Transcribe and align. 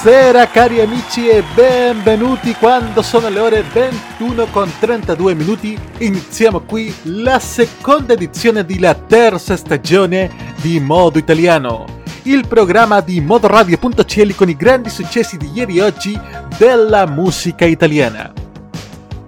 Buonasera 0.00 0.46
cari 0.46 0.80
amici 0.80 1.28
e 1.28 1.42
benvenuti 1.56 2.54
quando 2.54 3.02
sono 3.02 3.28
le 3.28 3.40
ore 3.40 3.62
21 3.64 4.46
con 4.46 4.70
32 4.78 5.34
minuti. 5.34 5.76
Iniziamo 5.98 6.60
qui 6.60 6.94
la 7.02 7.40
seconda 7.40 8.12
edizione 8.12 8.64
della 8.64 8.94
terza 8.94 9.56
stagione 9.56 10.54
di 10.62 10.78
Modo 10.78 11.18
Italiano 11.18 11.84
il 12.22 12.46
programma 12.46 13.00
di 13.00 13.20
modoradio.cl 13.20 14.36
con 14.36 14.48
i 14.48 14.54
grandi 14.54 14.88
successi 14.88 15.36
di 15.36 15.50
ieri 15.52 15.78
e 15.78 15.82
oggi 15.82 16.20
della 16.56 17.04
música 17.04 17.64
italiana. 17.64 18.32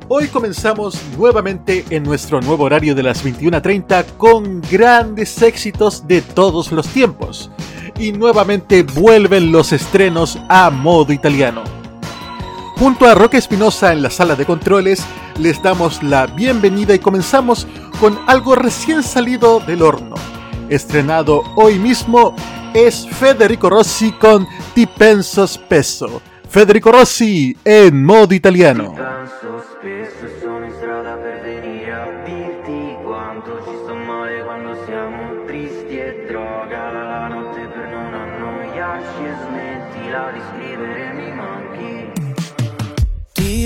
Hoy 0.06 0.28
comenzamos 0.28 1.00
nuevamente 1.16 1.84
en 1.88 2.04
nuestro 2.04 2.40
nuevo 2.40 2.64
horario 2.64 2.94
de 2.94 3.02
las 3.02 3.24
21.30 3.24 4.04
con 4.16 4.60
grandes 4.70 5.42
éxitos 5.42 6.06
de 6.06 6.22
todos 6.22 6.70
los 6.70 6.86
tiempos 6.86 7.50
y 8.00 8.12
nuevamente 8.12 8.82
vuelven 8.82 9.52
los 9.52 9.72
estrenos 9.72 10.38
a 10.48 10.70
modo 10.70 11.12
italiano. 11.12 11.62
Junto 12.76 13.06
a 13.06 13.14
Roque 13.14 13.36
Espinosa 13.36 13.92
en 13.92 14.02
la 14.02 14.08
sala 14.08 14.34
de 14.36 14.46
controles, 14.46 15.04
les 15.38 15.62
damos 15.62 16.02
la 16.02 16.26
bienvenida 16.26 16.94
y 16.94 16.98
comenzamos 16.98 17.66
con 18.00 18.18
algo 18.26 18.54
recién 18.54 19.02
salido 19.02 19.60
del 19.60 19.82
horno. 19.82 20.14
Estrenado 20.70 21.42
hoy 21.56 21.78
mismo 21.78 22.34
es 22.72 23.06
Federico 23.06 23.68
Rossi 23.68 24.12
con 24.12 24.48
Ti 24.74 24.86
penso 24.86 25.46
spesso. 25.46 26.22
Federico 26.48 26.90
Rossi 26.90 27.54
en 27.64 28.02
modo 28.02 28.34
italiano. 28.34 28.94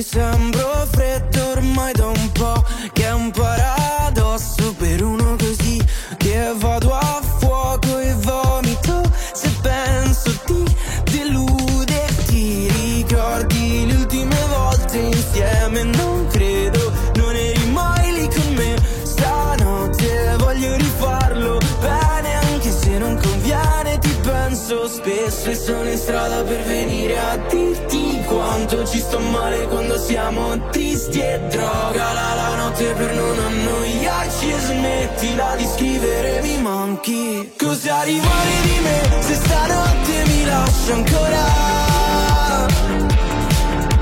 Sembro 0.05 0.87
freddo 0.91 1.51
ormai 1.53 1.93
da 1.95 2.09
un 2.09 2.33
po' 2.33 2.63
Che 2.93 3.05
è 3.05 3.13
un 3.13 3.31
paradosso 3.31 4.75
per 4.75 5.03
uno 5.03 5.37
così 5.37 5.83
Che 6.19 6.53
vado 6.57 6.93
a 6.95 7.21
fuoco 7.39 7.99
e 7.99 8.15
vomito. 8.15 9.01
Se 9.33 9.51
penso 9.63 10.31
ti 10.45 10.63
delude 11.11 12.07
Ti 12.27 12.69
ricordi 12.69 13.87
le 13.87 13.95
ultime 13.95 14.37
volte 14.49 14.99
insieme. 14.99 15.83
Non 15.85 16.27
credo, 16.31 16.93
non 17.17 17.35
eri 17.35 17.67
mai 17.71 18.13
lì 18.13 18.29
con 18.29 18.55
me. 18.55 18.77
Stanotte 19.03 20.37
voglio 20.39 20.77
rifarlo 20.77 21.59
bene 21.81 22.35
Anche 22.35 22.71
se 22.71 22.99
non 22.99 23.19
conviene 23.21 23.99
ti 23.99 24.15
penso 24.23 24.87
spesso 24.87 25.49
E 25.51 25.55
sono 25.55 25.89
in 25.89 25.97
strada 25.97 26.43
per 26.43 26.63
venire 26.65 27.19
a 27.19 27.37
dirti 27.49 28.24
quanto 28.67 28.87
ci 28.87 28.99
sto 28.99 29.19
male 29.19 29.67
quando 29.69 29.99
siamo 29.99 30.71
tristi 30.71 31.21
e 31.21 31.39
droga 31.51 32.13
la, 32.13 32.35
la 32.35 32.55
notte 32.57 32.95
per 32.95 33.15
non 33.15 33.39
annoiarci 33.39 34.51
e 34.51 34.59
smettila 34.59 35.55
di 35.57 35.67
scrivere 35.67 36.41
mi 36.41 36.61
manchi 36.63 37.53
Cosa 37.59 38.03
rimane 38.03 38.61
di 38.63 38.79
me 38.83 39.23
se 39.23 39.35
stanotte 39.35 40.25
mi 40.27 40.45
lasci 40.47 40.93
ancora? 40.93 41.45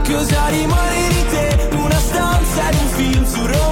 Cosa 0.05 0.49
rimane 0.49 1.09
di 1.09 1.27
te? 1.31 1.69
Una 1.73 1.99
stanza 1.99 2.69
ed 2.69 2.75
un 2.75 2.89
film 2.89 3.27
su 3.27 3.47
Roma 3.47 3.72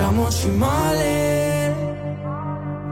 facciamoci 0.00 0.48
male 0.50 1.74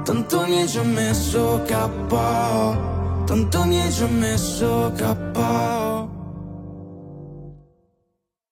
tanto 0.04 0.46
mi 0.46 0.60
hai 0.60 0.66
già 0.66 0.82
messo 0.82 1.62
KO 1.66 3.24
tanto 3.24 3.64
mi 3.64 3.80
hai 3.80 3.90
già 3.90 4.06
messo 4.06 4.92
KO 4.96 6.16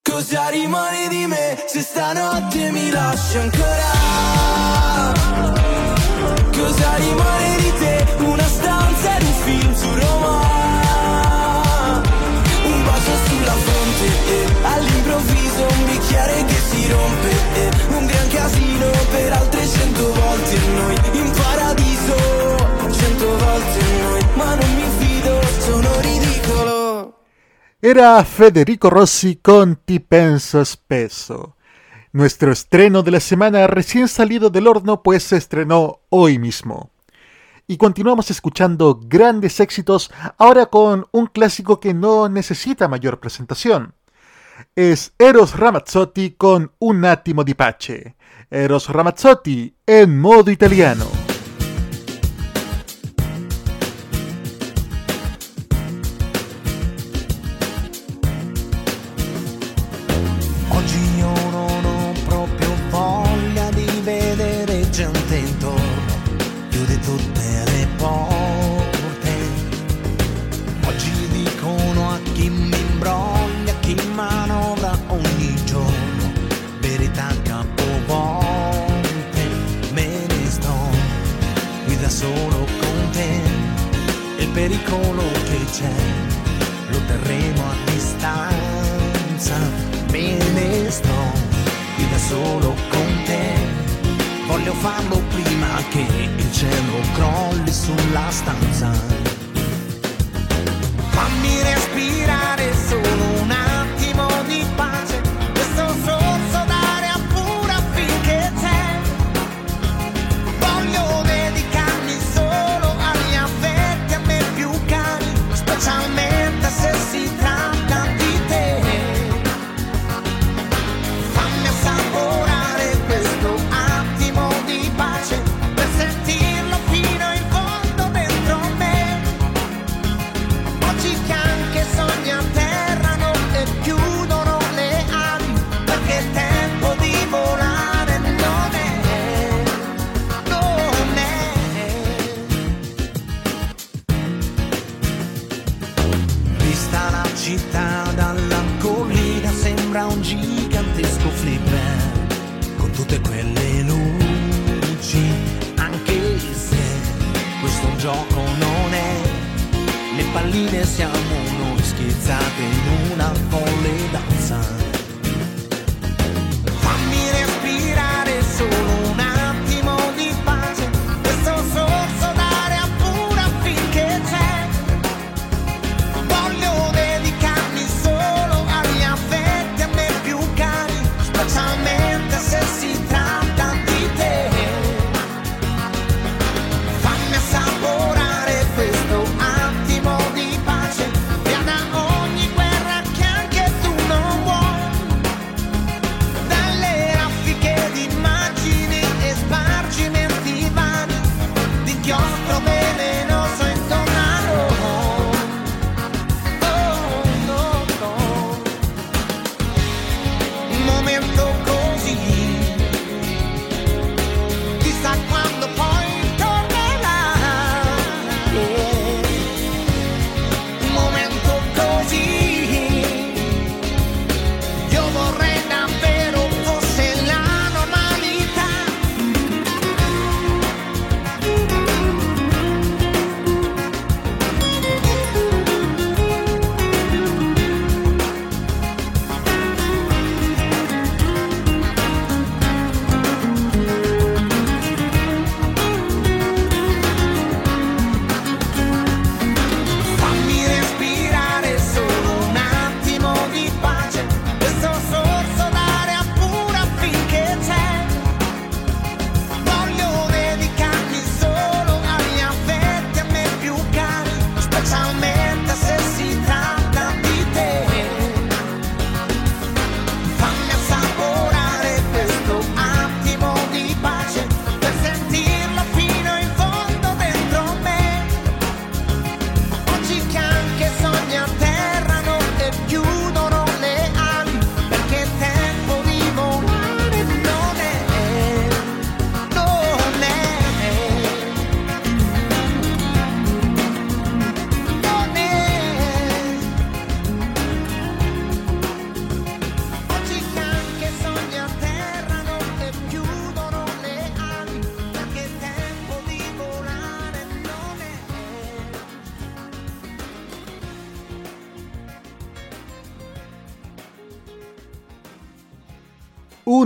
Cosa 0.01 0.49
rimane 0.49 1.07
di 1.09 1.27
me 1.27 1.63
se 1.67 1.81
stanotte 1.81 2.71
mi 2.71 2.89
lasci 2.89 3.37
ancora? 3.37 3.91
Cosa 6.51 6.95
rimane 6.95 7.49
di 7.49 7.55
te? 7.55 7.56
per 19.09 19.33
altre 19.33 19.61
noi. 20.73 20.95
In 21.13 21.31
paradiso 21.31 22.15
mi 24.75 24.89
fido 24.99 25.41
sono 25.59 25.99
ridicolo. 26.01 27.13
Era 27.79 28.23
Federico 28.23 28.89
Rossi 28.89 29.39
con 29.41 29.79
Ti 29.83 29.99
penso 29.99 30.63
spesso. 30.63 31.55
Nuestro 32.11 32.51
estreno 32.51 33.03
de 33.03 33.11
la 33.11 33.19
semana 33.19 33.67
recién 33.67 34.07
salido 34.07 34.49
del 34.49 34.67
horno 34.67 35.03
pues 35.03 35.23
se 35.23 35.37
estrenó 35.37 35.99
hoy 36.09 36.39
mismo. 36.39 36.91
Y 37.67 37.77
continuamos 37.77 38.31
escuchando 38.31 38.99
grandes 39.03 39.59
éxitos 39.59 40.09
ahora 40.37 40.67
con 40.67 41.05
un 41.11 41.27
clásico 41.27 41.79
que 41.79 41.93
no 41.93 42.29
necesita 42.29 42.87
mayor 42.87 43.19
presentación. 43.19 43.93
Es 44.75 45.13
Eros 45.19 45.57
Ramazzotti 45.57 46.31
con 46.37 46.71
un 46.79 47.05
átimo 47.05 47.43
di 47.43 47.53
pace. 47.53 48.15
Eros 48.49 48.87
Ramazzotti 48.87 49.75
in 49.83 50.17
modo 50.17 50.49
italiano. 50.49 51.05
Oggi 60.69 61.17
io 61.17 61.46
farlo 94.87 95.21
prima 95.27 95.83
che 95.89 95.99
il 95.99 96.51
cielo 96.53 96.99
crolli 97.13 97.71
sulla 97.73 98.29
stanza. 98.29 98.89
Fammi 101.09 101.61
respirare. 101.61 102.36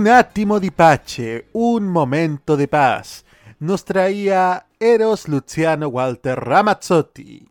Un 0.02 0.08
átimo 0.08 0.58
di 0.58 0.72
pace, 0.72 1.46
un 1.52 1.86
momento 1.86 2.56
de 2.56 2.66
paz, 2.66 3.24
nos 3.60 3.84
traía 3.84 4.66
Eros 4.80 5.28
Luciano 5.28 5.86
Walter 5.86 6.40
Ramazzotti. 6.40 7.46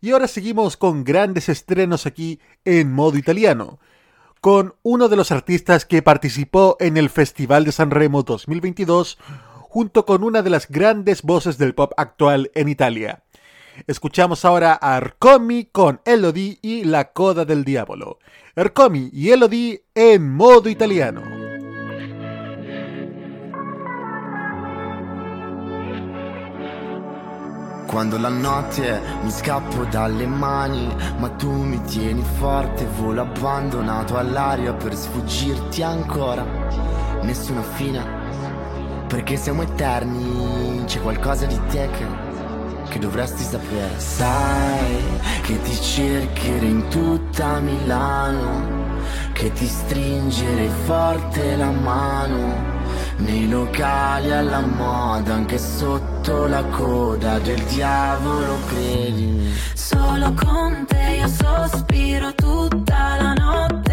Y 0.00 0.10
ahora 0.10 0.26
seguimos 0.26 0.78
con 0.78 1.04
grandes 1.04 1.50
estrenos 1.50 2.06
aquí 2.06 2.40
en 2.64 2.90
modo 2.90 3.18
italiano, 3.18 3.78
con 4.40 4.74
uno 4.84 5.10
de 5.10 5.16
los 5.16 5.30
artistas 5.30 5.84
que 5.84 6.00
participó 6.00 6.78
en 6.80 6.96
el 6.96 7.10
Festival 7.10 7.66
de 7.66 7.72
San 7.72 7.90
Remo 7.90 8.22
2022, 8.22 9.18
junto 9.60 10.06
con 10.06 10.24
una 10.24 10.40
de 10.40 10.48
las 10.48 10.70
grandes 10.70 11.20
voces 11.20 11.58
del 11.58 11.74
pop 11.74 11.92
actual 11.98 12.50
en 12.54 12.70
Italia. 12.70 13.22
Escuchamos 13.86 14.46
ahora 14.46 14.78
a 14.80 14.96
Arcomi 14.96 15.66
con 15.66 16.00
Elodie 16.06 16.58
y 16.62 16.84
La 16.84 17.12
Coda 17.12 17.44
del 17.44 17.64
Diablo. 17.64 18.18
Arcomi 18.54 19.10
y 19.12 19.28
Elodie 19.28 19.84
en 19.94 20.32
modo 20.32 20.70
italiano. 20.70 21.35
Quando 27.86 28.18
la 28.18 28.28
notte 28.28 29.00
mi 29.22 29.30
scappo 29.30 29.84
dalle 29.84 30.26
mani, 30.26 30.92
ma 31.18 31.28
tu 31.30 31.50
mi 31.50 31.80
tieni 31.82 32.22
forte, 32.38 32.84
volo 32.98 33.20
abbandonato 33.20 34.16
all'aria 34.16 34.74
per 34.74 34.94
sfuggirti 34.94 35.82
ancora. 35.82 36.44
Nessuna 37.22 37.62
fine, 37.62 38.04
perché 39.06 39.36
siamo 39.36 39.62
eterni, 39.62 40.82
c'è 40.84 41.00
qualcosa 41.00 41.46
di 41.46 41.58
te 41.68 41.88
che, 41.90 42.06
che 42.88 42.98
dovresti 42.98 43.44
sapere. 43.44 43.98
Sai 43.98 45.02
che 45.42 45.62
ti 45.62 45.74
cercherei 45.74 46.68
in 46.68 46.88
tutta 46.88 47.60
Milano, 47.60 48.98
che 49.32 49.52
ti 49.52 49.66
stringerei 49.66 50.70
forte 50.84 51.56
la 51.56 51.70
mano 51.70 52.76
nei 53.18 53.48
locali 53.48 54.30
alla 54.30 54.60
moda, 54.60 55.34
anche 55.34 55.58
sotto 55.58 56.46
la 56.46 56.64
coda 56.64 57.38
del 57.38 57.62
diavolo, 57.64 58.58
credimi. 58.66 59.54
Solo 59.74 60.32
con 60.34 60.84
te 60.86 61.16
io 61.18 61.28
sospiro 61.28 62.34
tutta 62.34 63.16
la 63.20 63.32
notte. 63.32 63.85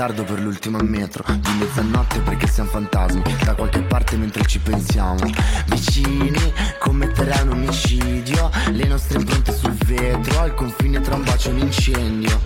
Ritardo 0.00 0.24
per 0.24 0.40
l'ultimo 0.40 0.78
metro. 0.78 1.22
Di 1.26 1.50
mezzanotte 1.58 2.20
perché 2.20 2.46
siamo 2.46 2.70
fantasmi. 2.70 3.22
Da 3.44 3.54
qualche 3.54 3.82
parte 3.82 4.16
mentre 4.16 4.46
ci 4.46 4.58
pensiamo. 4.58 5.18
Vicini 5.66 6.52
commetterai 6.78 7.42
un 7.42 7.50
omicidio. 7.50 8.50
Le 8.70 8.84
nostre 8.86 9.18
impronte 9.18 9.54
sul 9.54 9.74
vetro. 9.84 10.40
Al 10.40 10.54
confine 10.54 11.02
tra 11.02 11.16
un 11.16 11.24
bacio 11.24 11.50
e 11.50 11.52
un 11.52 11.58
incendio. 11.58 12.40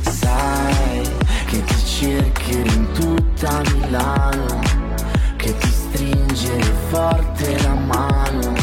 Sai 0.00 1.06
che 1.48 1.62
ti 1.64 1.84
cercherò 1.84 2.72
in 2.72 2.92
tutta 2.92 3.60
Milano. 3.74 4.60
Che 5.36 5.54
ti 5.54 5.68
stringere 5.68 6.72
forte 6.88 7.60
la 7.60 7.74
mano. 7.74 8.54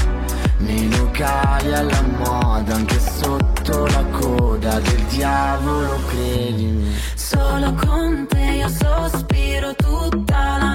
Nei 0.58 0.89
locali 0.98 1.72
alla 1.72 2.01
moda, 2.01 2.74
anche 2.74 3.00
sotto 3.00 3.86
la 3.86 4.04
coda 4.06 4.80
del 4.80 5.04
diavolo, 5.04 6.00
credimi. 6.08 6.94
Solo 7.36 7.74
con 7.86 8.27
te 8.30 8.39
io 8.39 8.70
sospiro 8.70 9.75
tutta 9.75 10.58
la. 10.58 10.75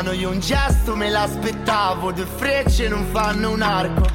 Lontano, 0.00 0.12
io 0.12 0.30
un 0.30 0.40
gesto 0.40 0.96
me 0.96 1.10
l'aspettavo, 1.10 2.12
due 2.12 2.24
frecce 2.24 2.88
non 2.88 3.04
fanno 3.12 3.50
un 3.50 3.62
arco. 3.62 4.06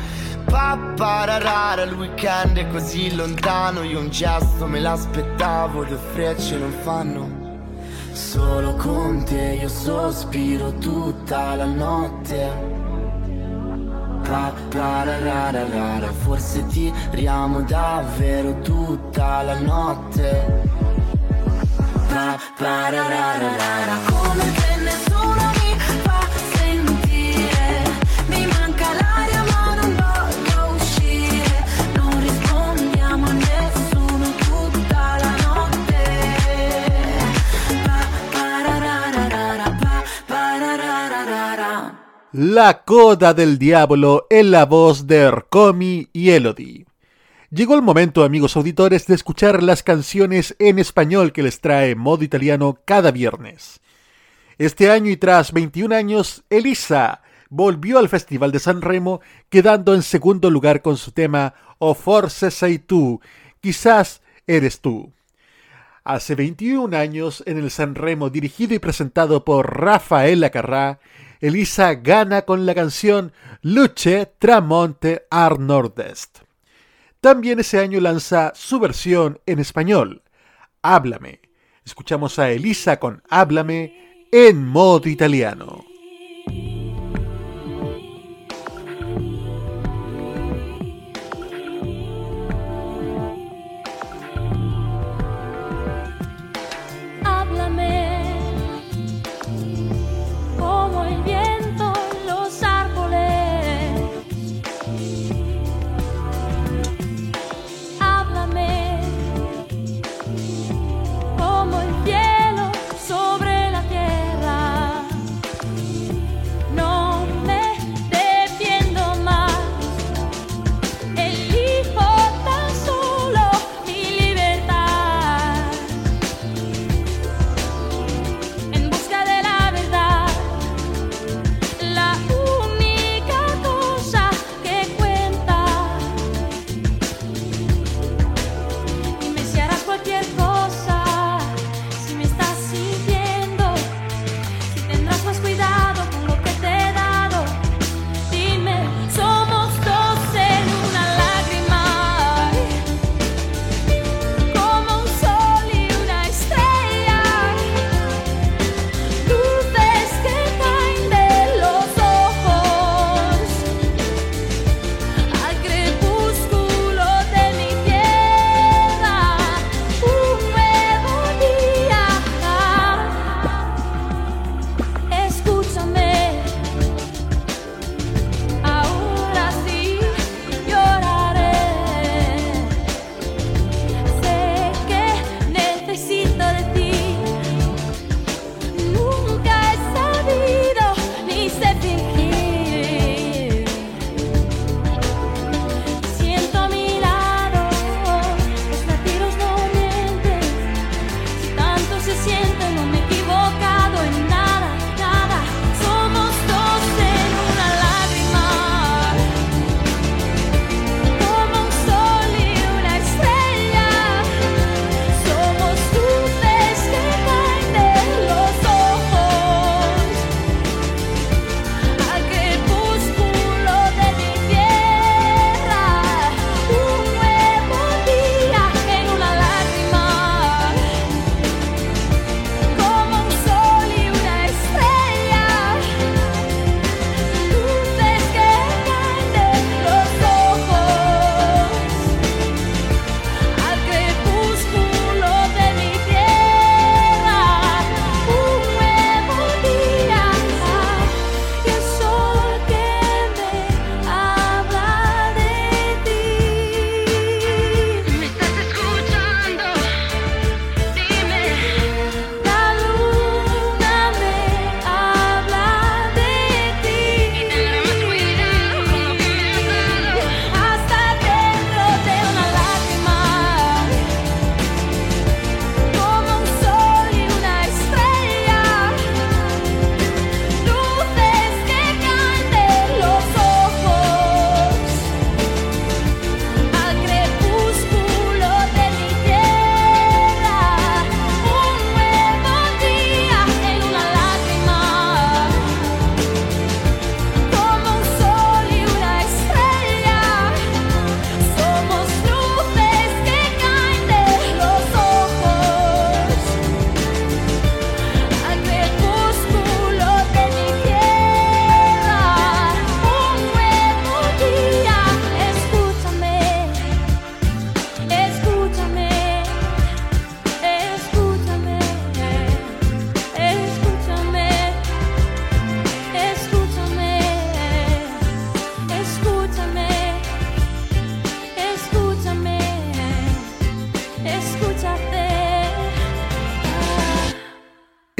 Pa, 0.45 0.77
pararara, 0.95 1.83
il 1.83 1.93
weekend 1.93 2.57
è 2.57 2.67
così 2.67 3.15
lontano, 3.15 3.83
io 3.83 3.99
un 3.99 4.09
gesto 4.09 4.65
me 4.67 4.79
l'aspettavo, 4.79 5.83
due 5.83 5.99
frecce 6.13 6.57
non 6.57 6.73
fanno. 6.81 7.43
Solo 8.11 8.75
con 8.75 9.23
te 9.25 9.57
io 9.61 9.69
sospiro 9.69 10.73
tutta 10.77 11.55
la 11.55 11.65
notte. 11.65 12.73
Pa, 14.23 14.53
parararara, 14.69 16.11
forse 16.11 16.65
tiriamo 16.67 17.61
davvero 17.61 18.59
tutta 18.61 19.43
la 19.43 19.59
notte. 19.59 20.63
Pa, 22.07 22.39
parararara, 22.57 23.97
come 24.07 24.51
te 24.53 24.75
nessuno 24.81 25.44
La 42.37 42.83
coda 42.83 43.33
del 43.33 43.57
diablo 43.57 44.27
en 44.29 44.51
la 44.51 44.65
voz 44.65 45.07
de 45.07 45.19
Ercomi 45.19 46.09
y 46.11 46.31
Elodie. 46.31 46.85
Llegó 47.49 47.75
el 47.75 47.81
momento, 47.81 48.25
amigos 48.25 48.57
auditores, 48.57 49.07
de 49.07 49.15
escuchar 49.15 49.63
las 49.63 49.83
canciones 49.83 50.53
en 50.59 50.77
español 50.77 51.31
que 51.31 51.43
les 51.43 51.61
trae 51.61 51.95
modo 51.95 52.25
italiano 52.25 52.77
cada 52.83 53.11
viernes. 53.11 53.79
Este 54.57 54.91
año 54.91 55.11
y 55.11 55.15
tras 55.15 55.53
21 55.53 55.95
años, 55.95 56.43
Elisa 56.49 57.21
volvió 57.47 57.99
al 57.99 58.09
Festival 58.09 58.51
de 58.51 58.59
San 58.59 58.81
Remo, 58.81 59.21
quedando 59.47 59.95
en 59.95 60.03
segundo 60.03 60.51
lugar 60.51 60.81
con 60.81 60.97
su 60.97 61.13
tema 61.13 61.53
O 61.77 61.93
Forse 61.93 62.51
Sei 62.51 62.79
Tu, 62.79 63.21
quizás 63.61 64.21
eres 64.45 64.81
tú. 64.81 65.13
Hace 66.03 66.35
21 66.35 66.97
años, 66.97 67.43
en 67.45 67.59
el 67.59 67.71
San 67.71 67.95
Remo, 67.95 68.29
dirigido 68.29 68.73
y 68.73 68.79
presentado 68.79 69.45
por 69.45 69.79
Rafael 69.79 70.43
Acarrá, 70.43 70.99
Elisa 71.45 71.93
gana 71.93 72.41
con 72.41 72.65
la 72.65 72.73
canción 72.73 73.31
Luce 73.61 74.33
Tramonte 74.39 75.27
ar 75.29 75.59
Nord-Est. 75.59 76.39
También 77.21 77.59
ese 77.59 77.79
año 77.79 77.99
lanza 77.99 78.51
su 78.55 78.79
versión 78.79 79.39
en 79.45 79.59
español, 79.59 80.23
Háblame. 80.81 81.41
Escuchamos 81.85 82.39
a 82.39 82.49
Elisa 82.49 82.99
con 82.99 83.21
Háblame 83.29 84.25
en 84.31 84.65
modo 84.65 85.07
italiano. 85.07 85.85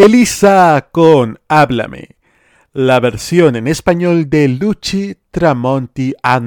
Elisa 0.06 0.90
con 0.92 1.40
Háblame, 1.48 2.10
la 2.74 3.00
versión 3.00 3.56
en 3.56 3.66
español 3.66 4.30
de 4.30 4.48
Luchi 4.48 5.16
Tramonti 5.32 6.14
a 6.22 6.40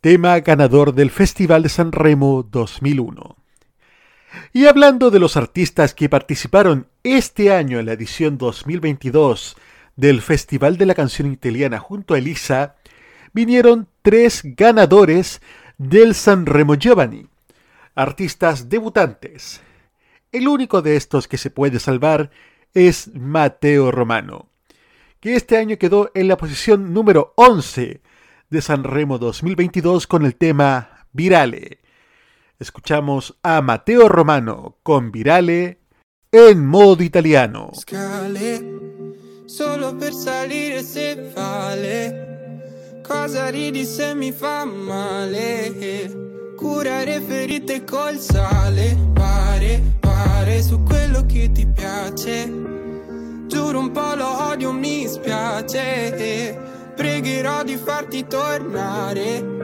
tema 0.00 0.38
ganador 0.38 0.94
del 0.94 1.10
Festival 1.10 1.64
de 1.64 1.68
San 1.68 1.90
Remo 1.90 2.44
2001. 2.44 3.36
Y 4.52 4.66
hablando 4.66 5.10
de 5.10 5.18
los 5.18 5.36
artistas 5.36 5.94
que 5.94 6.08
participaron 6.08 6.86
este 7.02 7.52
año 7.52 7.80
en 7.80 7.86
la 7.86 7.94
edición 7.94 8.38
2022 8.38 9.56
del 9.96 10.22
Festival 10.22 10.78
de 10.78 10.86
la 10.86 10.94
Canción 10.94 11.32
Italiana 11.32 11.80
junto 11.80 12.14
a 12.14 12.18
Elisa, 12.18 12.76
vinieron 13.32 13.88
tres 14.02 14.42
ganadores 14.44 15.42
del 15.76 16.14
San 16.14 16.46
Remo 16.46 16.76
Giovanni, 16.76 17.26
artistas 17.96 18.68
debutantes. 18.68 19.60
El 20.36 20.48
único 20.48 20.82
de 20.82 20.96
estos 20.96 21.28
que 21.28 21.38
se 21.38 21.48
puede 21.48 21.80
salvar 21.80 22.30
es 22.74 23.10
Mateo 23.14 23.90
Romano, 23.90 24.50
que 25.18 25.34
este 25.34 25.56
año 25.56 25.78
quedó 25.78 26.10
en 26.12 26.28
la 26.28 26.36
posición 26.36 26.92
número 26.92 27.32
11 27.36 28.02
de 28.50 28.60
San 28.60 28.84
Remo 28.84 29.16
2022 29.16 30.06
con 30.06 30.26
el 30.26 30.36
tema 30.36 31.06
Virale. 31.14 31.78
Escuchamos 32.58 33.38
a 33.42 33.62
Mateo 33.62 34.10
Romano 34.10 34.76
con 34.82 35.10
Virale 35.10 35.78
en 36.30 36.66
modo 36.66 37.02
italiano. 37.02 37.70
solo 39.46 39.96
per 39.98 40.12
vale 41.34 42.14
mi 44.14 44.34
male 44.86 46.10
curare 46.58 47.20
ferite 47.22 47.86
col 47.86 48.18
sale 48.18 48.96
pare 50.16 50.62
su 50.62 50.82
quello 50.82 51.26
che 51.26 51.50
ti 51.52 51.66
piace. 51.66 52.50
Giuro 53.46 53.78
un 53.78 53.90
po' 53.92 54.14
lo 54.14 54.50
odio 54.50 54.72
mi 54.72 55.06
spiace. 55.06 56.58
Pregherò 56.94 57.62
di 57.62 57.76
farti 57.76 58.26
tornare. 58.26 59.54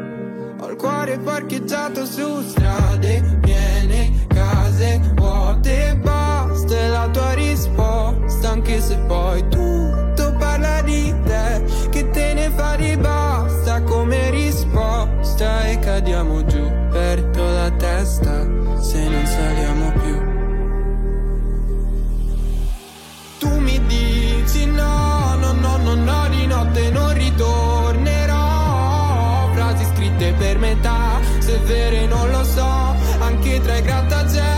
Ho 0.60 0.68
il 0.68 0.76
cuore 0.76 1.18
parcheggiato 1.18 2.04
su 2.04 2.42
strade 2.42 3.38
piene, 3.40 4.26
case 4.28 5.00
vuote, 5.16 5.98
basta 6.00 6.86
la 6.86 7.08
tua 7.08 7.32
risposta, 7.32 8.50
anche 8.50 8.80
se 8.80 8.96
poi 9.08 9.42
tutto 9.48 10.36
parla 10.38 10.80
di 10.82 11.12
te, 11.24 11.64
che 11.90 12.10
te 12.10 12.34
ne 12.34 12.50
fa 12.54 12.76
di 12.76 12.96
basta 12.96 13.82
come 13.82 14.30
risposta 14.30 15.66
e 15.66 15.78
cadiamo 15.80 16.44
giù, 16.44 16.51
no, 24.72 25.36
no, 25.36 25.52
no, 25.52 25.76
no, 25.76 25.94
no, 25.94 26.28
di 26.28 26.46
notte 26.46 26.90
non 26.90 27.12
ritornerò. 27.12 28.40
Frasi 29.54 29.84
scritte 29.94 30.32
per 30.32 30.58
metà, 30.58 31.20
se 31.38 31.58
vere 31.58 32.06
non 32.06 32.30
lo 32.30 32.42
so, 32.44 32.94
anche 33.20 33.60
tra 33.60 33.76
i 33.76 33.82
grattacieli 33.82 34.51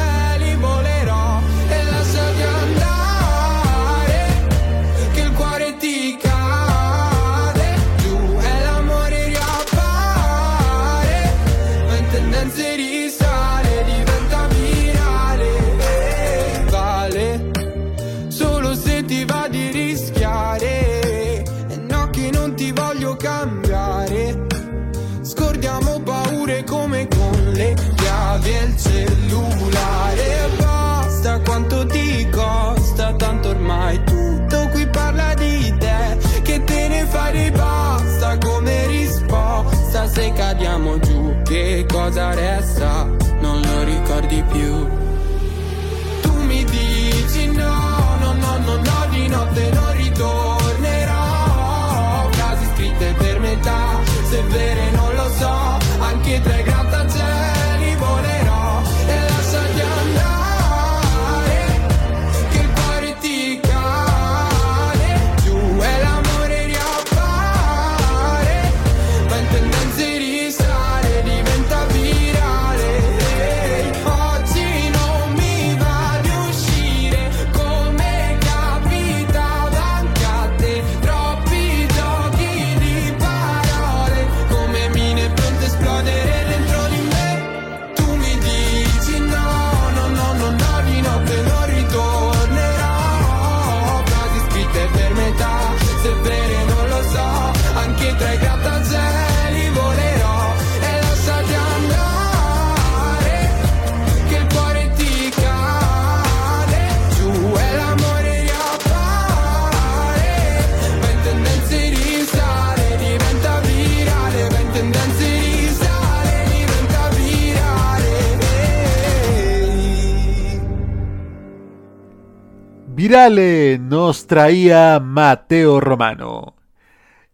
Virale 123.04 123.78
nos 123.78 124.26
traía 124.26 124.98
Mateo 124.98 125.78
Romano. 125.78 126.56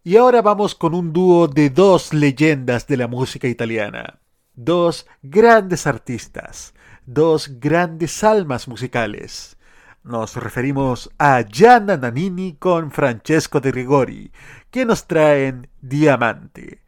Y 0.02 0.16
ahora 0.16 0.42
vamos 0.42 0.74
con 0.74 0.96
un 0.96 1.12
dúo 1.12 1.46
de 1.46 1.70
dos 1.70 2.12
leyendas 2.12 2.88
de 2.88 2.96
la 2.96 3.06
música 3.06 3.46
italiana, 3.46 4.18
dos 4.56 5.06
grandes 5.22 5.86
artistas, 5.86 6.74
dos 7.06 7.60
grandes 7.60 8.24
almas 8.24 8.66
musicales. 8.66 9.58
Nos 10.02 10.34
referimos 10.34 11.08
a 11.20 11.42
Gianna 11.42 11.96
Nannini 11.96 12.54
con 12.54 12.90
Francesco 12.90 13.60
de 13.60 13.70
Gregori, 13.70 14.32
que 14.72 14.84
nos 14.84 15.06
traen 15.06 15.68
Diamante. 15.80 16.82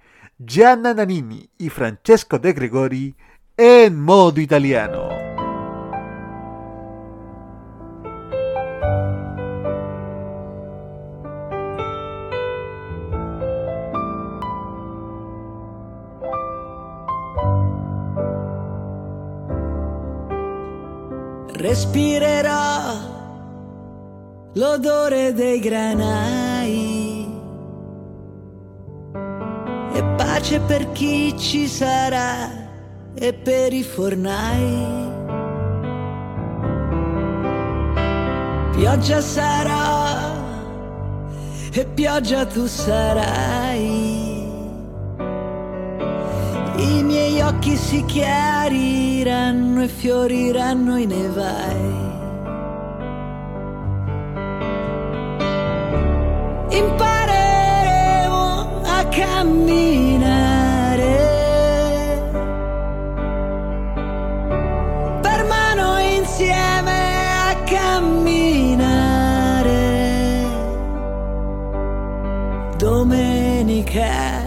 Gianna 0.45 0.93
Nannini 0.93 1.49
y 1.57 1.69
Francesco 1.69 2.41
de 2.41 2.53
Gregori 2.53 3.15
en 3.57 4.01
modo 4.01 4.41
italiano. 4.41 5.32
Respirerò 21.63 22.93
l'odore 24.55 25.33
dei 25.33 25.61
granai 25.61 27.29
e 29.93 30.03
pace 30.17 30.59
per 30.59 30.91
chi 30.91 31.39
ci 31.39 31.69
sarà 31.69 32.51
e 33.15 33.33
per 33.33 33.73
i 33.73 33.85
fornai. 33.85 35.11
Pioggia 38.73 39.21
sarò 39.21 40.07
e 41.73 41.85
pioggia 41.95 42.45
tu 42.45 42.67
sarai. 42.67 44.12
I 46.83 47.03
miei 47.05 47.41
occhi 47.41 47.77
si 47.77 48.05
chiariranno 48.05 49.83
e 49.83 49.89
fioriranno 49.89 50.97
i 50.97 51.07
nevai. 51.07 52.11
Impareremo 56.71 58.35
a 58.83 59.05
camminare 59.07 60.41
per 65.21 65.45
mano 65.47 65.99
insieme 66.01 67.31
a 67.49 67.55
camminare. 67.65 68.91
Domenica. 72.77 74.42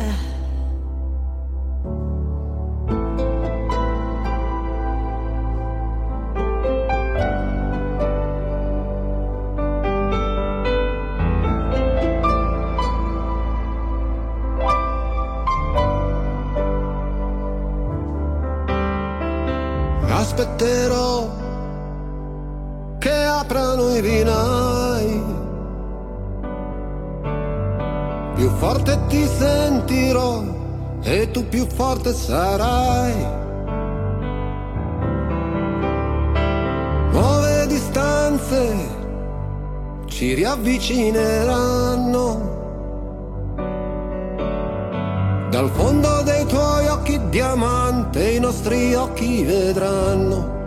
Che 23.45 23.45
aprano 23.45 23.95
i 23.95 24.01
vinai. 24.01 25.23
Più 28.35 28.49
forte 28.49 28.99
ti 29.07 29.25
sentirò 29.25 30.43
e 31.01 31.31
tu 31.31 31.47
più 31.47 31.65
forte 31.67 32.13
sarai. 32.13 33.13
Nuove 37.11 37.67
distanze 37.67 38.75
ci 40.07 40.33
riavvicineranno. 40.33 42.53
Dal 45.49 45.69
fondo 45.69 46.21
dei 46.23 46.45
tuoi 46.47 46.87
occhi 46.87 47.21
diamante 47.29 48.31
i 48.31 48.39
nostri 48.39 48.93
occhi 48.93 49.43
vedranno. 49.43 50.64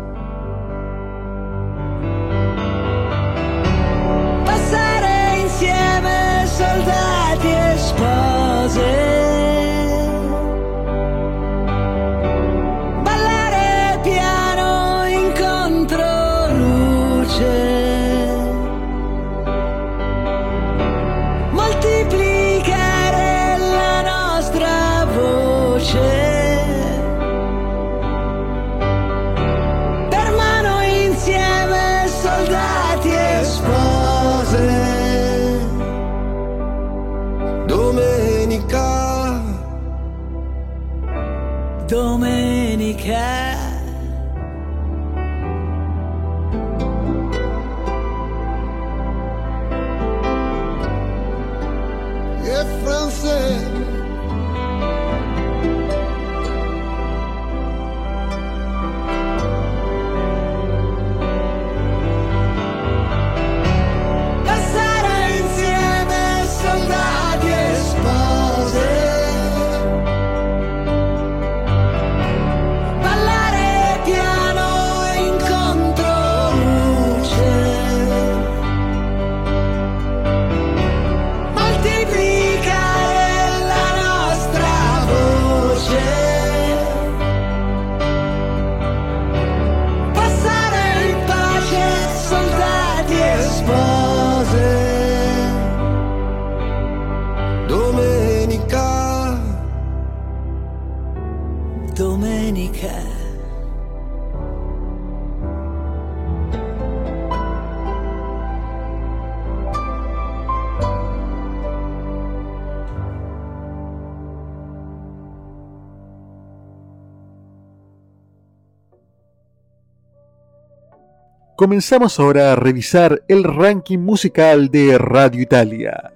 Comenzamos 121.59 122.21
ahora 122.21 122.53
a 122.53 122.55
revisar 122.55 123.25
el 123.27 123.43
ranking 123.43 123.99
musical 123.99 124.71
de 124.71 124.97
Radio 124.97 125.43
Italia. 125.43 126.13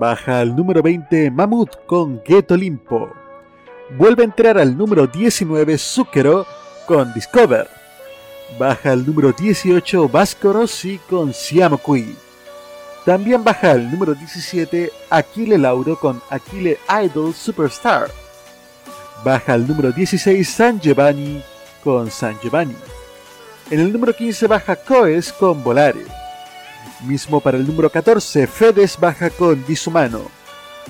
Baja 0.00 0.40
al 0.40 0.56
número 0.56 0.80
20 0.80 1.30
Mammoth 1.30 1.84
con 1.84 2.22
Ghetto 2.24 2.56
Limpo. 2.56 3.12
Vuelve 3.98 4.22
a 4.22 4.24
entrar 4.24 4.56
al 4.56 4.74
número 4.74 5.06
19 5.06 5.76
Zucchero 5.76 6.46
con 6.86 7.12
Discover. 7.12 7.68
Baja 8.58 8.92
al 8.92 9.04
número 9.04 9.32
18 9.32 10.08
Vasco 10.08 10.54
Rossi 10.54 10.98
con 11.06 11.34
Siamo 11.34 11.76
Qui. 11.76 12.16
También 13.04 13.44
baja 13.44 13.72
al 13.72 13.90
número 13.90 14.14
17 14.14 14.90
Aquile 15.10 15.58
Lauro 15.58 16.00
con 16.00 16.22
Aquile 16.30 16.78
Idol 17.04 17.34
Superstar. 17.34 18.08
Baja 19.22 19.52
al 19.52 19.68
número 19.68 19.92
16 19.92 20.48
San 20.48 20.80
Giovanni 20.80 21.42
con 21.84 22.10
San 22.10 22.40
Giovanni. 22.42 22.91
En 23.72 23.80
el 23.80 23.90
número 23.90 24.14
15 24.14 24.48
baja 24.48 24.76
Coes 24.76 25.32
con 25.32 25.64
Volare. 25.64 26.04
Mismo 27.06 27.40
para 27.40 27.56
el 27.56 27.66
número 27.66 27.88
14, 27.88 28.46
Fedes 28.46 29.00
baja 29.00 29.30
con 29.30 29.64
Disumano. 29.64 30.30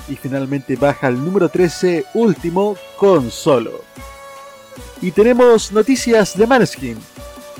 Y 0.08 0.16
finalmente 0.16 0.74
baja 0.74 1.06
al 1.06 1.24
número 1.24 1.48
13, 1.48 2.06
último, 2.14 2.76
con 2.96 3.30
Solo. 3.30 3.84
Y 5.00 5.12
tenemos 5.12 5.70
noticias 5.70 6.36
de 6.36 6.44
Maneskin, 6.44 6.98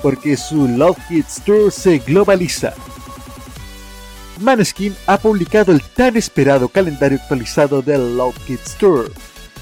porque 0.02 0.36
su 0.36 0.66
Love 0.66 0.98
Kids 1.06 1.40
Tour 1.44 1.70
se 1.70 1.98
globaliza. 1.98 2.74
Maneskin 4.40 4.92
ha 5.06 5.18
publicado 5.18 5.70
el 5.70 5.82
tan 5.82 6.16
esperado 6.16 6.68
calendario 6.68 7.20
actualizado 7.22 7.80
del 7.80 8.16
Love 8.16 8.38
Kids 8.44 8.74
Tour, 8.74 9.12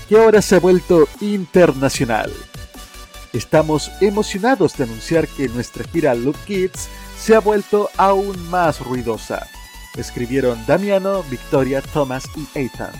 que 0.08 0.16
ahora 0.16 0.40
se 0.40 0.56
ha 0.56 0.58
vuelto 0.58 1.06
internacional. 1.20 2.32
Estamos 3.32 3.92
emocionados 4.00 4.76
de 4.76 4.84
anunciar 4.84 5.28
que 5.28 5.48
nuestra 5.48 5.84
gira 5.84 6.14
Look 6.14 6.36
Kids 6.46 6.88
se 7.16 7.36
ha 7.36 7.38
vuelto 7.38 7.88
aún 7.96 8.36
más 8.50 8.80
ruidosa, 8.84 9.46
escribieron 9.96 10.58
Damiano, 10.66 11.22
Victoria, 11.30 11.80
Thomas 11.80 12.24
y 12.36 12.58
Ethan. 12.58 12.90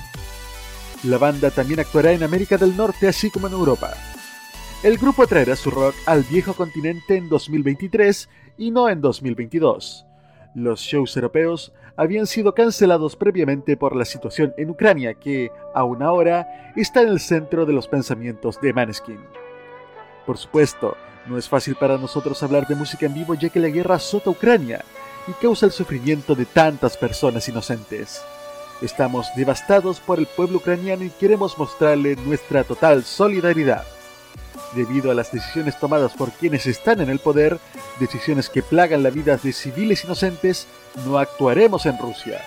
La 1.03 1.19
banda 1.19 1.51
también 1.51 1.81
actuará 1.81 2.13
en 2.13 2.23
América 2.23 2.59
del 2.59 2.77
Norte 2.77 3.09
así 3.09 3.31
como 3.31 3.49
en 3.49 3.55
Europa. 3.55 3.93
El 4.85 4.99
grupo 4.99 5.27
traerá 5.27 5.57
su 5.57 5.71
rock 5.71 5.97
al 6.07 6.23
viejo 6.23 6.55
continente 6.55 7.17
en 7.17 7.29
2023 7.29 8.29
y 8.57 8.71
no 8.71 8.89
en 8.89 9.01
2022. 9.01 10.07
Los 10.55 10.81
shows 10.81 11.17
europeos 11.17 11.73
habían 11.97 12.27
sido 12.27 12.55
cancelados 12.55 13.17
previamente 13.17 13.77
por 13.77 13.97
la 13.97 14.05
situación 14.05 14.55
en 14.57 14.71
Ucrania 14.71 15.15
que, 15.15 15.51
aún 15.75 16.03
ahora, 16.03 16.73
está 16.77 17.03
en 17.03 17.09
el 17.09 17.21
centro 17.21 17.67
de 17.67 17.73
los 17.73 17.89
pensamientos 17.89 18.61
de 18.61 18.73
Maneskin. 18.73 19.19
Por 20.27 20.39
supuesto, 20.39 20.97
no 21.27 21.39
es 21.39 21.49
fácil 21.49 21.77
para 21.77 21.99
nosotros 21.99 22.43
hablar 22.43 22.67
de 22.67 22.75
música 22.75 23.07
en 23.07 23.15
vivo 23.15 23.35
ya 23.35 23.49
que 23.49 23.61
la 23.61 23.69
guerra 23.69 23.97
azota 23.97 24.31
Ucrania 24.31 24.85
y 25.27 25.33
causa 25.33 25.67
el 25.67 25.73
sufrimiento 25.73 26.35
de 26.35 26.47
tantas 26.47 26.97
personas 26.97 27.49
inocentes. 27.49 28.23
Estamos 28.83 29.27
devastados 29.37 30.01
por 30.01 30.19
el 30.19 30.27
pueblo 30.27 30.59
ucraniano 30.59 31.05
y 31.05 31.11
queremos 31.11 31.59
mostrarle 31.59 32.17
nuestra 32.17 32.65
total 32.65 33.05
solidaridad. 33.05 33.85
Debido 34.75 35.11
a 35.11 35.15
las 35.15 35.33
decisiones 35.33 35.79
tomadas 35.79 36.13
por 36.13 36.31
quienes 36.33 36.67
están 36.67 37.01
en 37.01 37.11
el 37.11 37.19
poder, 37.19 37.59
decisiones 37.99 38.49
que 38.49 38.63
plagan 38.63 39.03
la 39.03 39.11
vida 39.11 39.37
de 39.37 39.53
civiles 39.53 40.05
inocentes, 40.05 40.67
no 41.05 41.19
actuaremos 41.19 41.85
en 41.87 41.99
Rusia. 41.99 42.41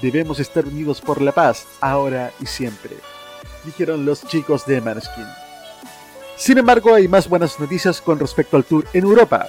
Debemos 0.00 0.38
estar 0.38 0.64
unidos 0.64 1.00
por 1.00 1.20
la 1.20 1.32
paz, 1.32 1.66
ahora 1.80 2.32
y 2.40 2.46
siempre, 2.46 2.96
dijeron 3.64 4.06
los 4.06 4.24
chicos 4.24 4.64
de 4.64 4.80
Maneskin. 4.80 5.47
Sin 6.38 6.56
embargo, 6.56 6.94
hay 6.94 7.08
más 7.08 7.28
buenas 7.28 7.58
noticias 7.58 8.00
con 8.00 8.18
respecto 8.20 8.56
al 8.56 8.64
tour 8.64 8.84
en 8.92 9.04
Europa. 9.04 9.48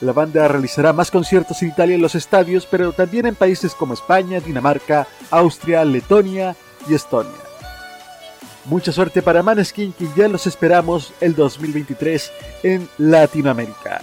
La 0.00 0.12
banda 0.12 0.48
realizará 0.48 0.92
más 0.94 1.10
conciertos 1.10 1.62
en 1.62 1.68
Italia 1.68 1.94
en 1.94 2.02
los 2.02 2.14
estadios, 2.14 2.66
pero 2.70 2.92
también 2.92 3.26
en 3.26 3.34
países 3.34 3.74
como 3.74 3.92
España, 3.94 4.40
Dinamarca, 4.40 5.06
Austria, 5.30 5.84
Letonia 5.84 6.56
y 6.88 6.94
Estonia. 6.94 7.32
Mucha 8.64 8.92
suerte 8.92 9.22
para 9.22 9.42
Maneskin 9.42 9.92
que 9.92 10.08
ya 10.16 10.26
los 10.26 10.46
esperamos 10.46 11.12
el 11.20 11.34
2023 11.34 12.32
en 12.62 12.88
Latinoamérica. 12.98 14.00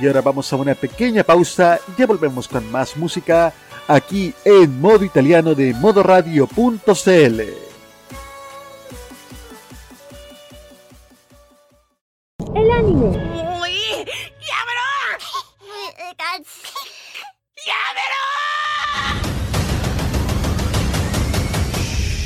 Y 0.00 0.06
ahora 0.06 0.20
vamos 0.20 0.52
a 0.52 0.56
una 0.56 0.74
pequeña 0.74 1.22
pausa 1.22 1.78
ya 1.96 2.06
volvemos 2.06 2.48
con 2.48 2.70
más 2.70 2.96
música 2.96 3.54
aquí 3.88 4.34
en 4.44 4.80
modo 4.80 5.04
italiano 5.04 5.54
de 5.54 5.72
modoradio.cl. 5.74 7.65
el 12.56 12.70
anime. 12.70 13.08
¡Uy! 13.60 14.06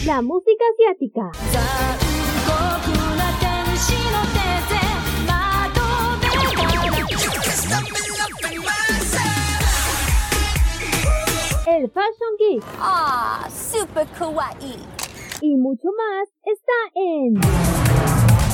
La 0.07 0.23
música 0.23 0.65
asiática. 0.73 1.31
El 11.67 11.91
Fashion 11.91 12.37
Geek. 12.39 12.65
¡Ah! 12.81 13.47
Oh, 13.47 13.51
¡Super 13.51 14.07
kawaii! 14.19 14.77
Y 15.43 15.57
mucho 15.57 15.89
más 15.97 16.29
está 16.45 16.73
en. 16.95 18.50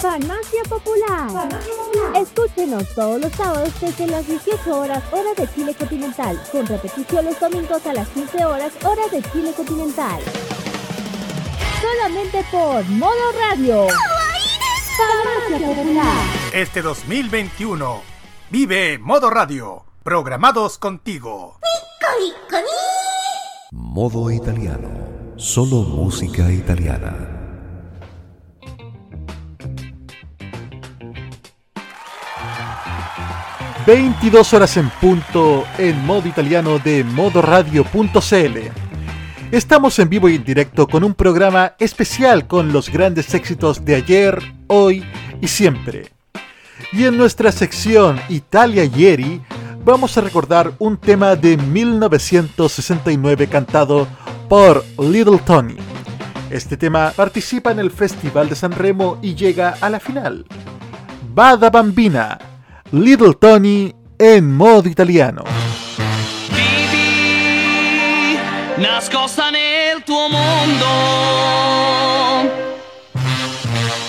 Farmacia 0.00 0.62
Popular. 0.68 1.48
Escúchenos 2.14 2.84
todos 2.94 3.20
los 3.20 3.32
sábados 3.32 3.72
desde 3.80 4.06
las 4.06 4.26
18 4.28 4.78
horas 4.78 5.02
hora 5.10 5.34
de 5.36 5.52
Chile 5.52 5.74
continental, 5.74 6.40
con 6.52 6.66
repetición 6.66 7.24
los 7.24 7.40
domingos 7.40 7.84
a 7.84 7.92
las 7.92 8.08
15 8.10 8.44
horas 8.44 8.72
hora 8.84 9.02
de 9.10 9.20
Chile 9.32 9.52
continental. 9.56 10.20
Solamente 11.82 12.44
por 12.50 12.84
Modo 12.90 13.32
Radio. 13.40 13.86
Farmacia 14.96 15.66
Popular. 15.66 16.24
Este 16.52 16.80
2021 16.80 18.02
vive 18.50 18.98
Modo 18.98 19.30
Radio, 19.30 19.84
programados 20.04 20.78
contigo. 20.78 21.58
Modo 23.72 24.30
italiano. 24.30 24.88
Solo 25.36 25.82
música 25.82 26.50
italiana. 26.52 27.37
22 33.88 34.52
horas 34.52 34.76
en 34.76 34.90
punto 34.90 35.64
en 35.78 36.04
modo 36.04 36.28
italiano 36.28 36.78
de 36.78 37.02
modoradio.cl. 37.04 38.58
Estamos 39.50 39.98
en 39.98 40.10
vivo 40.10 40.28
y 40.28 40.34
en 40.34 40.44
directo 40.44 40.86
con 40.86 41.04
un 41.04 41.14
programa 41.14 41.72
especial 41.78 42.46
con 42.46 42.70
los 42.70 42.90
grandes 42.90 43.32
éxitos 43.32 43.82
de 43.86 43.94
ayer, 43.94 44.42
hoy 44.66 45.02
y 45.40 45.48
siempre. 45.48 46.10
Y 46.92 47.04
en 47.04 47.16
nuestra 47.16 47.50
sección 47.50 48.20
Italia 48.28 48.84
Ieri 48.84 49.40
vamos 49.86 50.18
a 50.18 50.20
recordar 50.20 50.70
un 50.78 50.98
tema 50.98 51.34
de 51.34 51.56
1969 51.56 53.46
cantado 53.46 54.06
por 54.50 54.84
Little 54.98 55.38
Tony. 55.38 55.78
Este 56.50 56.76
tema 56.76 57.14
participa 57.16 57.70
en 57.70 57.78
el 57.78 57.90
Festival 57.90 58.50
de 58.50 58.54
San 58.54 58.72
Remo 58.72 59.18
y 59.22 59.34
llega 59.34 59.78
a 59.80 59.88
la 59.88 59.98
final. 59.98 60.44
Bada 61.34 61.70
Bambina, 61.70 62.38
Little 62.90 63.34
Tony 63.38 63.92
en 64.16 64.56
modo 64.56 64.88
italiano. 64.88 65.42
Vivi 66.48 68.38
nascosta 68.76 69.50
nel 69.50 70.02
tuo 70.04 70.28
mondo. 70.30 70.86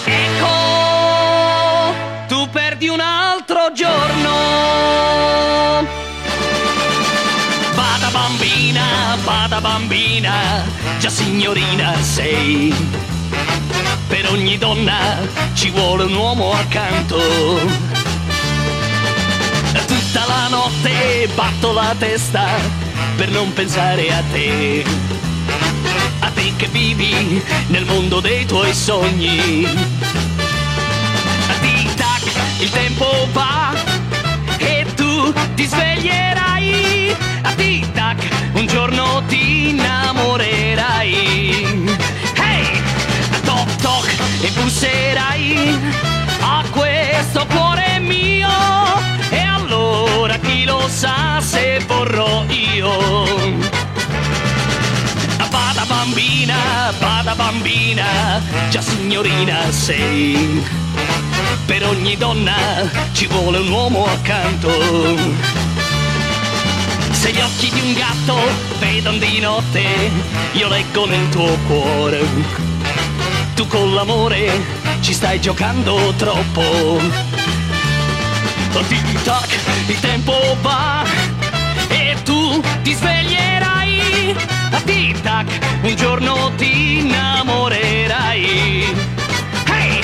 Ecco, 0.06 0.48
tu 2.30 2.50
perdi 2.52 2.88
un 2.88 3.02
altro 3.02 3.74
giorno. 3.74 4.32
Vada 7.76 8.10
bambina, 8.12 9.18
vada 9.26 9.60
bambina, 9.60 10.64
già 11.00 11.10
signorina 11.10 12.02
sei. 12.02 12.74
Per 14.08 14.30
ogni 14.32 14.58
donna 14.58 15.18
ci 15.54 15.70
vuole 15.70 16.06
un 16.06 16.16
uomo 16.16 16.54
accanto. 16.54 17.99
Tutta 20.12 20.26
la 20.26 20.48
notte 20.48 21.30
batto 21.36 21.72
la 21.72 21.94
testa 21.96 22.44
per 23.16 23.30
non 23.30 23.54
pensare 23.54 24.12
a 24.12 24.24
te. 24.32 24.84
A 26.22 26.32
te 26.32 26.52
che 26.56 26.66
vivi 26.66 27.40
nel 27.68 27.86
mondo 27.86 28.20
dei 28.20 28.44
tuoi 28.44 28.74
sogni. 28.74 29.68
Tic-tac, 31.62 32.24
il 32.58 32.72
tempo 32.72 33.28
va 33.34 33.76
e 34.58 34.84
tu 34.96 35.32
ti 35.54 35.68
sveglierai. 35.68 37.16
A 37.44 37.54
tic-tac, 37.54 38.28
un 38.54 38.66
giorno 38.66 39.22
ti 39.28 39.70
innamorerai. 39.70 41.14
Hey! 42.34 42.82
Toc 43.44 43.76
toc 43.76 44.08
e 44.42 44.50
busserai 44.60 45.78
a 46.42 46.64
questo 46.72 47.46
cuore 47.46 48.00
mio. 48.00 48.48
Sa 50.90 51.40
se 51.40 51.80
vorrò 51.88 52.44
io. 52.50 53.24
Bada 55.50 55.86
bambina, 55.86 56.92
bada 57.00 57.36
bambina, 57.36 58.42
già 58.70 58.82
signorina 58.82 59.72
sei. 59.72 60.64
Per 61.66 61.86
ogni 61.86 62.18
donna 62.18 62.56
ci 63.14 63.28
vuole 63.28 63.60
un 63.60 63.70
uomo 63.70 64.06
accanto. 64.06 64.70
Se 67.12 67.32
gli 67.32 67.40
occhi 67.40 67.70
di 67.72 67.80
un 67.82 67.94
gatto 67.94 68.38
vedono 68.80 69.18
di 69.18 69.40
notte, 69.40 69.84
io 70.54 70.68
leggo 70.68 71.06
nel 71.06 71.30
tuo 71.30 71.58
cuore. 71.68 72.26
Tu 73.54 73.68
con 73.68 73.94
l'amore 73.94 74.60
ci 75.02 75.14
stai 75.14 75.40
giocando 75.40 76.14
troppo. 76.18 77.40
Tic 78.72 79.22
tac, 79.24 79.58
il 79.88 80.00
tempo 80.00 80.58
va 80.62 81.04
e 81.90 82.16
tu 82.24 82.62
ti 82.82 82.94
sveglierai. 82.94 84.36
Tic 84.86 85.22
tac, 85.22 85.48
un 85.82 85.96
giorno 85.96 86.52
ti 86.56 87.00
innamorerai. 87.00 88.96
Hey! 89.66 90.00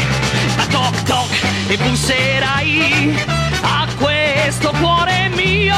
A 0.58 0.65
toc 0.67 1.04
toc 1.04 1.30
e 1.67 1.78
busserai 1.78 3.17
a 3.62 3.88
questo 3.97 4.71
cuore 4.80 5.30
mio. 5.30 5.75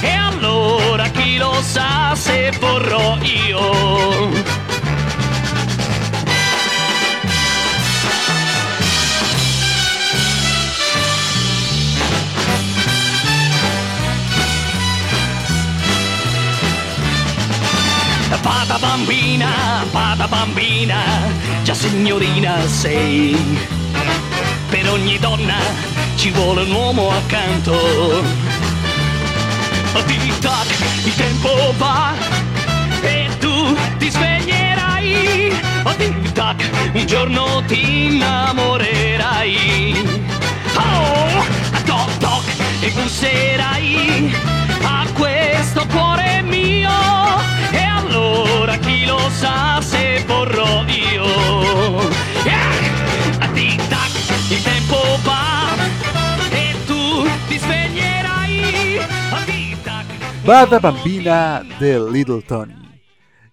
E 0.00 0.10
allora 0.10 1.08
chi 1.08 1.36
lo 1.36 1.60
sa 1.62 2.14
se 2.14 2.52
vorrò 2.58 3.18
io. 3.22 4.63
Bambina, 18.84 19.84
bada 19.90 20.28
bambina, 20.28 21.00
già 21.62 21.74
signorina 21.74 22.66
sei. 22.66 23.58
Per 24.68 24.90
ogni 24.90 25.18
donna 25.18 25.56
ci 26.16 26.30
vuole 26.30 26.62
un 26.62 26.72
uomo 26.72 27.10
accanto. 27.10 28.22
Tic 30.06 30.38
tac, 30.38 30.66
il 31.04 31.14
tempo 31.14 31.74
va 31.78 32.12
e 33.00 33.28
tu 33.38 33.74
ti 33.98 34.10
sveglierai. 34.10 35.52
Tic 35.96 36.32
tac, 36.32 36.68
un 36.92 37.06
giorno 37.06 37.62
ti 37.66 38.06
innamorerai. 38.06 39.94
Oh, 40.76 41.44
toc 41.86 42.18
toc 42.18 42.44
e 42.80 42.90
busserai 42.90 44.34
a 44.82 45.06
questo 45.14 45.86
cuore 45.86 46.42
mio. 46.42 46.92
Allora 49.44 49.80
chi 49.80 49.80
lo 49.80 49.80
sa 49.80 49.80
se 49.82 50.24
vorrò 50.26 50.84
io. 50.86 52.00
Yeah! 52.44 53.52
Tic 53.52 53.88
tac, 53.88 54.10
il 54.50 54.62
tempo 54.62 54.96
va 55.24 55.76
e 56.50 56.74
tu 56.86 57.26
ti 57.48 57.58
sveglierai. 57.58 59.00
Tic 59.44 59.82
tac. 59.82 60.06
Bada 60.44 60.78
Bambina 60.78 61.62
de 61.78 61.98
Little 62.10 62.42
Tony. 62.42 62.74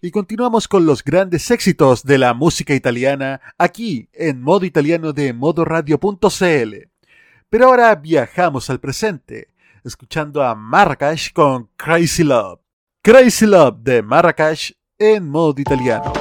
Y 0.01 0.09
continuamos 0.09 0.67
con 0.67 0.85
los 0.85 1.03
grandes 1.03 1.51
éxitos 1.51 2.03
de 2.03 2.17
la 2.17 2.33
música 2.33 2.73
italiana 2.73 3.39
aquí 3.59 4.09
en 4.13 4.41
modo 4.41 4.65
italiano 4.65 5.13
de 5.13 5.31
modoradio.cl. 5.31 6.89
Pero 7.49 7.65
ahora 7.65 7.93
viajamos 7.95 8.69
al 8.69 8.79
presente, 8.79 9.49
escuchando 9.83 10.41
a 10.41 10.55
Marrakesh 10.55 11.33
con 11.33 11.69
Crazy 11.75 12.23
Love. 12.23 12.61
Crazy 13.03 13.45
Love 13.45 13.77
de 13.81 14.01
Marrakesh 14.01 14.73
en 15.03 15.27
modo 15.27 15.59
italiano. 15.59 16.11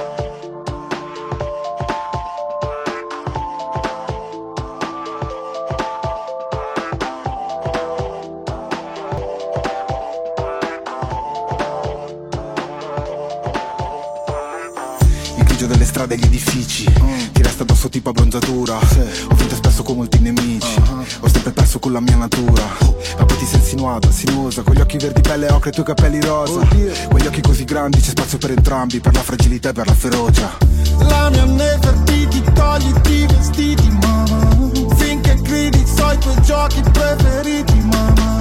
Il 15.37 15.45
grigio 15.45 15.67
delle 15.67 15.85
strade 15.85 16.15
e 16.15 16.17
gli 16.17 16.25
edifici 16.25 16.87
Ti 17.41 17.47
resta 17.47 17.63
addosso 17.63 17.89
tipo 17.89 18.11
abbronzatura 18.11 18.77
Ho 18.77 19.35
vinto 19.35 19.55
spesso 19.55 19.83
con 19.83 19.97
molti 19.97 20.19
nemici. 20.19 20.79
Ho 21.21 21.27
sempre 21.27 21.53
perso 21.53 21.79
con 21.79 21.91
la 21.91 22.01
mia 22.01 22.17
natura. 22.17 22.63
Ma 23.17 23.25
poi 23.25 23.39
ti 23.39 23.47
sei 23.47 23.61
insinuata, 23.61 24.11
sinuosa 24.11 24.61
Con 24.61 24.75
gli 24.75 24.81
occhi 24.83 24.99
verdi 24.99 25.23
pelle 25.23 25.51
ocre 25.51 25.69
e 25.69 25.71
i 25.71 25.73
tuoi 25.73 25.87
capelli 25.87 26.21
rosa. 26.21 26.61
Quegli 27.09 27.27
occhi 27.27 27.41
così 27.41 27.65
grandi 27.65 27.99
c'è 27.99 28.11
spazio 28.11 28.37
per 28.37 28.51
entrambi 28.51 29.01
Per 29.01 29.15
la 29.15 29.23
fragilità 29.23 29.71
e 29.71 29.73
per 29.73 29.87
la 29.87 29.95
ferocia. 29.95 30.59
La 31.09 31.31
mia 31.31 31.45
Nefertiti 31.45 32.43
togliti 32.53 33.13
i 33.13 33.27
vestiti 33.27 33.89
mamma 33.89 34.71
Finché 34.97 35.37
gridi 35.37 35.83
so 35.87 36.13
i 36.13 36.19
tuoi 36.19 36.43
giochi 36.43 36.83
preferiti 36.93 37.81
mamma 37.91 38.39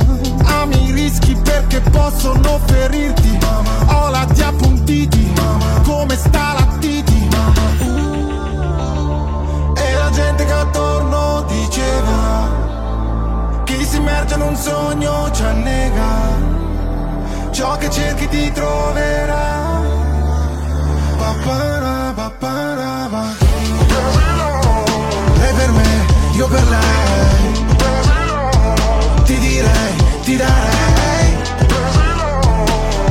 Ami 0.60 0.90
i 0.90 0.92
rischi 0.92 1.38
perché 1.42 1.80
possono 1.80 2.60
ferirti 2.66 3.38
mamma 3.40 3.96
Ho 3.96 4.10
lati 4.10 4.42
appuntiti 4.42 5.32
mamma 5.38 5.80
Come 5.84 6.18
stalattiti 6.18 7.28
mamma 7.32 7.62
uh. 7.80 8.08
E 8.09 8.09
la 10.10 10.16
gente 10.16 10.46
che 10.46 10.52
attorno 10.52 11.44
diceva 11.44 12.50
Chi 13.64 13.86
si 13.86 13.98
immerge 13.98 14.36
in 14.36 14.42
un 14.42 14.56
sogno 14.56 15.30
ci 15.32 15.44
annega. 15.44 16.48
Ciò 17.52 17.78
che 17.78 17.90
cerchi 17.90 18.28
ti 18.28 18.52
troverà. 18.52 19.82
Papara, 21.18 22.14
papara, 22.16 23.08
pa. 23.12 23.26
Lei 25.40 25.54
per 25.54 25.72
me, 25.72 26.06
io 26.34 26.48
per 26.48 26.68
lei. 26.68 27.68
Ti 29.26 29.38
direi, 29.38 29.94
ti 30.24 30.36
darei. 30.38 31.38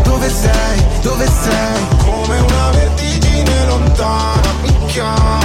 Dove 0.03 0.28
sei, 0.30 0.84
dove 1.03 1.26
sei? 1.26 1.86
Come 1.99 2.38
una 2.40 2.70
vertigine 2.70 3.66
lontana 3.66 4.53
mi 4.62 4.86
chiama 4.86 5.38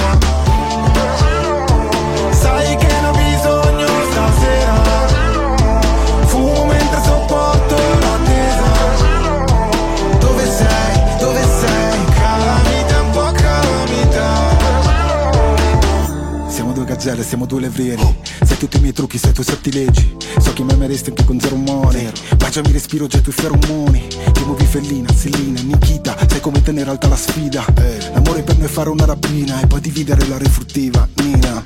due 16.74 16.84
gazzelle, 16.84 17.22
siamo 17.22 17.46
due 17.46 17.60
levrieri 17.60 18.02
Sai 18.44 18.58
tutti 18.58 18.76
i 18.76 18.80
miei 18.80 18.92
trucchi, 18.92 19.16
sai 19.16 19.30
i 19.30 19.32
tuoi 19.32 19.46
sortilegi 19.46 20.16
So 20.38 20.52
che 20.52 20.62
mi 20.62 20.72
ameresti 20.72 21.10
anche 21.10 21.24
con 21.24 21.40
zero 21.40 21.54
umore. 21.54 22.12
Baciami 22.36 22.72
respiro 22.72 23.06
già 23.06 23.18
i 23.18 23.22
tuoi 23.22 23.34
feromoni. 23.34 24.06
Ti 24.32 24.44
muovi 24.44 24.64
fellina, 24.66 25.08
Selina, 25.14 25.60
Nikita 25.62 26.16
Sai 26.28 26.40
come 26.40 26.60
tenere 26.60 26.90
alta 26.90 27.08
la 27.08 27.16
sfida. 27.16 27.64
L'amore 28.12 28.42
per 28.42 28.56
noi 28.58 28.66
è 28.66 28.68
fare 28.68 28.90
una 28.90 29.04
rapina 29.04 29.60
E 29.60 29.66
poi 29.66 29.80
dividere 29.80 30.26
la 30.26 30.36
refruttiva, 30.36 31.08
Nina. 31.22 31.62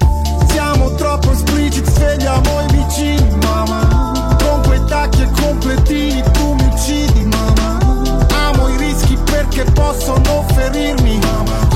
Siamo 0.50 0.94
troppo 0.94 1.32
espliciti, 1.32 1.90
svegliamo 1.90 2.60
i 2.60 2.66
vicini, 2.72 3.38
mamma 3.42 4.36
Con 4.38 4.62
quei 4.66 4.80
tacchi 4.86 5.22
e 5.22 5.30
completini 5.40 6.22
tu 6.32 6.52
mi 6.52 6.64
uccidi, 6.64 7.24
mamma 7.24 7.78
Amo 8.46 8.68
i 8.68 8.76
rischi 8.76 9.16
perché 9.24 9.64
possono 9.64 10.44
ferirmi, 10.54 11.18
mamma 11.18 11.67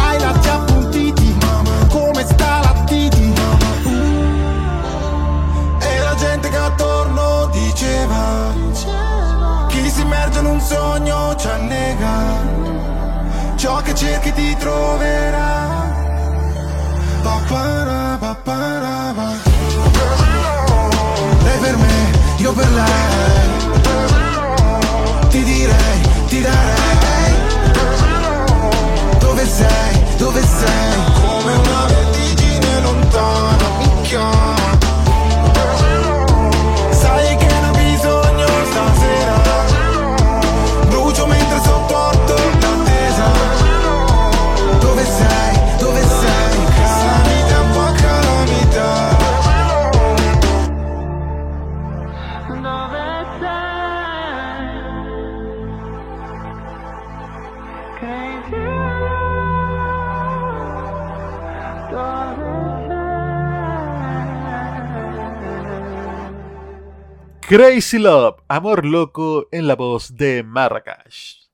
diceva 7.83 8.55
Chi 9.67 9.91
si 9.91 10.03
immerge 10.03 10.39
in 10.39 10.47
un 10.47 10.61
sogno 10.61 11.35
ci 11.35 11.49
annega. 11.49 12.15
Ciò 13.57 13.81
che 13.83 13.95
cerchi 13.95 14.33
ti 14.33 14.57
troverà. 14.57 15.91
Lei 21.43 21.59
per 21.59 21.77
me, 21.77 22.11
io 22.37 22.53
per 22.53 22.71
lei. 22.71 23.51
Ti 25.29 25.43
direi, 25.43 26.01
ti 26.29 26.41
darei. 26.41 27.35
Dove 29.19 29.47
sei, 29.47 30.05
dove 30.19 30.41
sei? 30.41 31.03
Come 31.21 31.53
una 31.53 31.87
vertigine 31.87 32.81
lontana, 32.81 33.69
mi 33.79 34.03
chiama 34.03 34.52
Crazy 67.55 67.99
Love, 67.99 68.37
Amor 68.49 68.87
Loco 68.87 69.47
en 69.53 69.67
la 69.67 69.77
voz 69.77 70.17
de 70.17 70.43
Marrakech. 70.43 71.51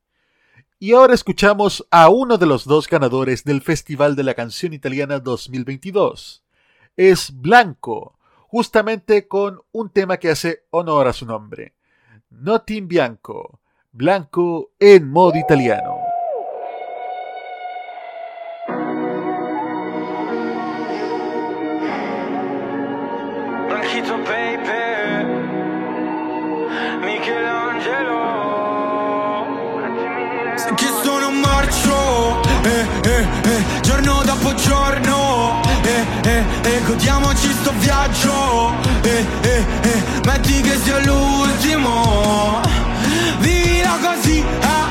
Y 0.79 0.93
ahora 0.93 1.13
escuchamos 1.13 1.89
a 1.91 2.09
uno 2.09 2.39
de 2.39 2.47
los 2.47 2.67
dos 2.67 2.87
ganadores 2.87 3.43
del 3.43 3.63
Festival 3.63 4.15
de 4.15 4.23
la 4.23 4.35
Canción 4.35 4.73
Italiana 4.73 5.19
2022. 5.19 6.45
Es 6.97 7.33
Blanco, 7.35 8.17
justamente 8.47 9.27
con 9.27 9.61
un 9.73 9.91
tema 9.91 10.19
que 10.19 10.31
hace 10.31 10.63
honor 10.71 11.09
a 11.09 11.13
su 11.13 11.27
nombre. 11.27 11.75
Notti 12.31 12.77
in 12.77 12.87
Bianco, 12.87 13.59
Blanco 13.91 14.71
en 14.79 15.11
modo 15.11 15.37
italiano. 15.37 15.97
Eh, 33.19 33.49
eh, 33.49 33.81
Giorno 33.83 34.23
dopo 34.25 34.55
giorno 34.55 35.61
eh, 35.83 36.05
eh, 36.23 36.45
eh, 36.63 36.83
Godiamoci 36.87 37.53
sto 37.53 37.73
viaggio 37.79 38.75
eh, 39.03 39.27
eh, 39.43 39.65
eh, 39.83 40.03
Metti 40.25 40.61
che 40.61 40.77
sia 40.83 40.99
l'ultimo. 41.05 42.61
Vivila 43.39 43.97
così, 44.03 44.45
ah, 44.61 44.87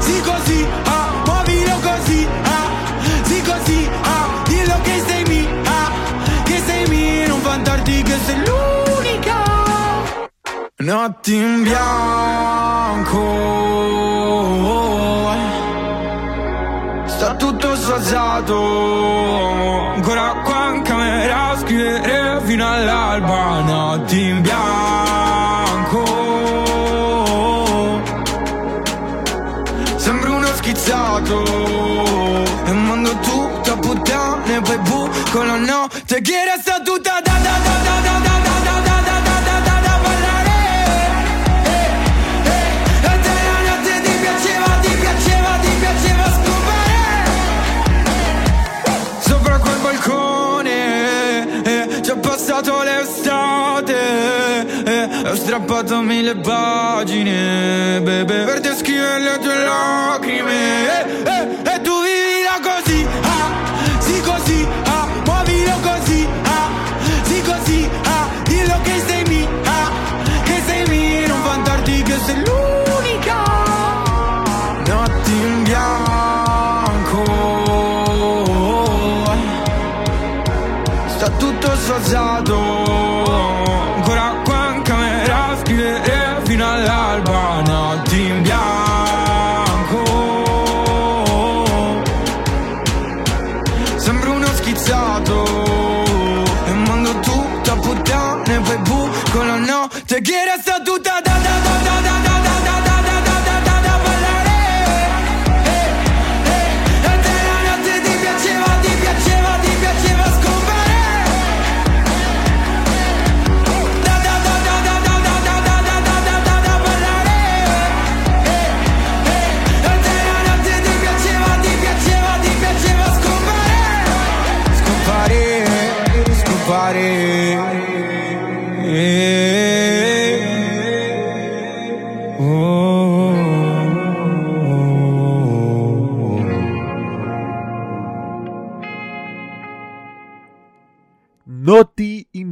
sì 0.00 0.20
così, 0.20 0.66
ah 0.84 1.12
Muovilo 1.24 1.78
così, 1.80 2.26
ah, 2.42 2.68
sì 3.22 3.40
così, 3.42 3.88
ah 4.02 4.42
Dillo 4.46 4.80
che 4.82 5.02
sei 5.06 5.24
mia, 5.24 5.48
ah, 5.64 5.90
che 6.42 6.60
sei 6.66 6.86
mia 6.88 7.28
Non 7.28 7.40
vantarti 7.42 8.02
che 8.02 8.18
sei 8.26 8.36
l'unica. 8.44 9.44
Notti 10.78 11.34
in 11.36 11.62
bianco 11.62 13.20
tutto 17.40 17.74
sfassato 17.74 18.58
Ancora 19.94 20.42
qua 20.44 20.74
in 20.74 20.82
camera 20.82 21.50
a 21.50 21.58
scrivere 21.58 22.40
fino 22.44 22.70
all'alba 22.70 23.60
Notti 23.60 24.28
in 24.28 24.42
bianco. 24.42 26.04
Sembra 29.96 30.30
uno 30.30 30.46
schizzato. 30.54 31.42
E 32.64 32.72
mando 32.72 33.10
tutto 33.18 33.72
a 33.72 33.76
puttane 33.76 34.60
Poi 34.60 34.78
bu 34.78 35.10
con 35.32 35.46
la 35.46 35.56
notte 35.56 36.20
Che 36.20 36.44
resta 36.44 36.80
tutta 36.84 37.19
Ho 55.30 55.34
strappato 55.36 56.00
mille 56.00 56.34
pagine 56.34 58.00
Bebe 58.02 58.42
Per 58.46 58.58
descrivere 58.58 59.20
le 59.20 59.38
tue 59.38 59.54
lacrime. 59.64 60.52
Eh, 60.52 61.22
eh, 61.22 61.72
E 61.72 61.80
tu 61.82 61.92
vivila 62.02 62.58
così 62.60 63.06
ah, 63.22 64.00
Sì 64.00 64.20
così 64.22 64.66
ah, 64.86 65.06
Muovilo 65.24 65.78
così 65.82 66.28
ah, 66.42 66.68
Sì 67.22 67.40
così 67.42 67.88
ah, 68.06 68.28
Dillo 68.42 68.80
che 68.82 69.00
sei 69.06 69.22
mia 69.28 69.46
ah, 69.66 69.90
Che 70.42 70.62
sei 70.66 70.84
mia 70.88 71.28
Non 71.28 71.42
vantarti 71.44 72.02
che 72.02 72.18
sei 72.26 72.42
l'unica. 72.44 73.44
Notti 74.84 75.30
in 75.30 75.62
bianco. 75.62 77.22
Sta 81.06 81.30
tutto 81.38 81.76
sfassato 81.76 82.69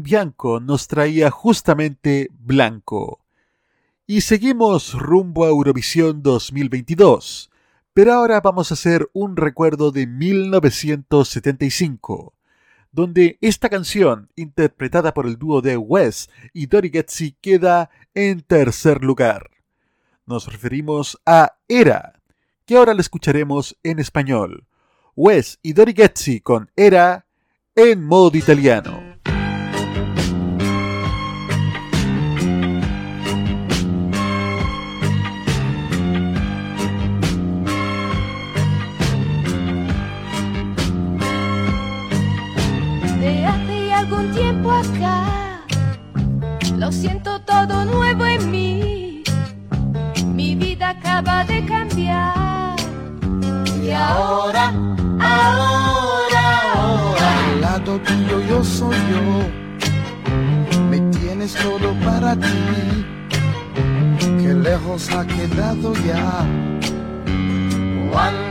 Bianco 0.09 0.59
nos 0.59 0.89
traía 0.89 1.31
justamente 1.31 2.31
Blanco. 2.33 3.21
Y 4.07 4.23
seguimos 4.23 4.95
rumbo 4.95 5.45
a 5.45 5.49
Eurovisión 5.49 6.23
2022, 6.23 7.51
pero 7.93 8.15
ahora 8.15 8.41
vamos 8.41 8.71
a 8.71 8.75
hacer 8.75 9.11
un 9.13 9.37
recuerdo 9.37 9.91
de 9.91 10.07
1975, 10.07 12.33
donde 12.91 13.37
esta 13.43 13.69
canción, 13.69 14.31
interpretada 14.35 15.13
por 15.13 15.27
el 15.27 15.37
dúo 15.37 15.61
de 15.61 15.77
Wes 15.77 16.31
y 16.55 16.69
Dori 16.69 16.89
Getzi, 16.89 17.37
queda 17.43 17.91
en 18.15 18.41
tercer 18.41 19.05
lugar. 19.05 19.51
Nos 20.25 20.51
referimos 20.51 21.21
a 21.27 21.59
Era, 21.69 22.15
que 22.65 22.79
ahora 22.79 22.95
la 22.95 23.03
escucharemos 23.03 23.77
en 23.83 23.99
español. 23.99 24.65
Wes 25.15 25.59
y 25.63 25.75
Dori 25.75 25.93
Getzi 25.93 26.41
con 26.41 26.71
Era 26.77 27.27
en 27.77 28.07
modo 28.07 28.39
italiano. 28.39 29.08
Algún 44.09 44.33
tiempo 44.33 44.71
acá, 44.71 45.61
lo 46.79 46.91
siento 46.91 47.39
todo 47.43 47.85
nuevo 47.85 48.25
en 48.25 48.51
mí. 48.51 49.23
Mi 50.25 50.55
vida 50.55 50.91
acaba 50.91 51.45
de 51.45 51.65
cambiar. 51.67 52.77
Y 53.83 53.91
ahora, 53.91 54.73
ahora, 55.21 56.63
ahora. 56.75 57.51
Al 57.51 57.61
lado 57.61 58.01
tuyo 58.01 58.41
yo 58.49 58.65
soy 58.65 58.97
yo, 59.13 60.81
me 60.91 61.01
tienes 61.11 61.55
todo 61.55 61.93
para 62.03 62.35
ti, 62.35 63.05
que 64.41 64.55
lejos 64.55 65.11
ha 65.11 65.27
quedado 65.27 65.93
ya. 66.07 66.47
Cuando 68.11 68.48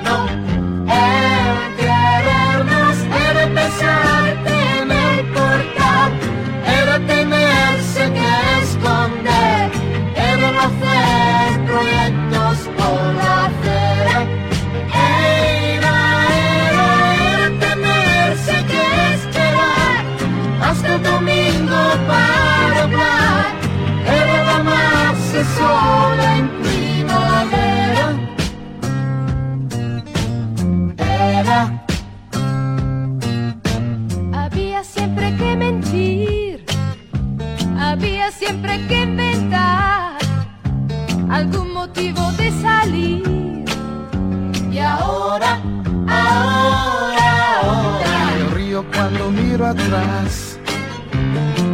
atrás 49.70 50.60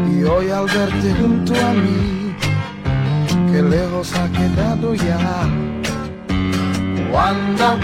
y 0.10 0.24
hoy 0.24 0.50
al 0.50 0.66
verte 0.66 1.14
junto 1.22 1.54
a 1.54 1.74
mí, 1.74 2.36
que 3.52 3.62
lejos 3.62 4.14
ha 4.16 4.28
quedado 4.32 4.96
ya. 4.96 5.48
Cuando 7.12 7.78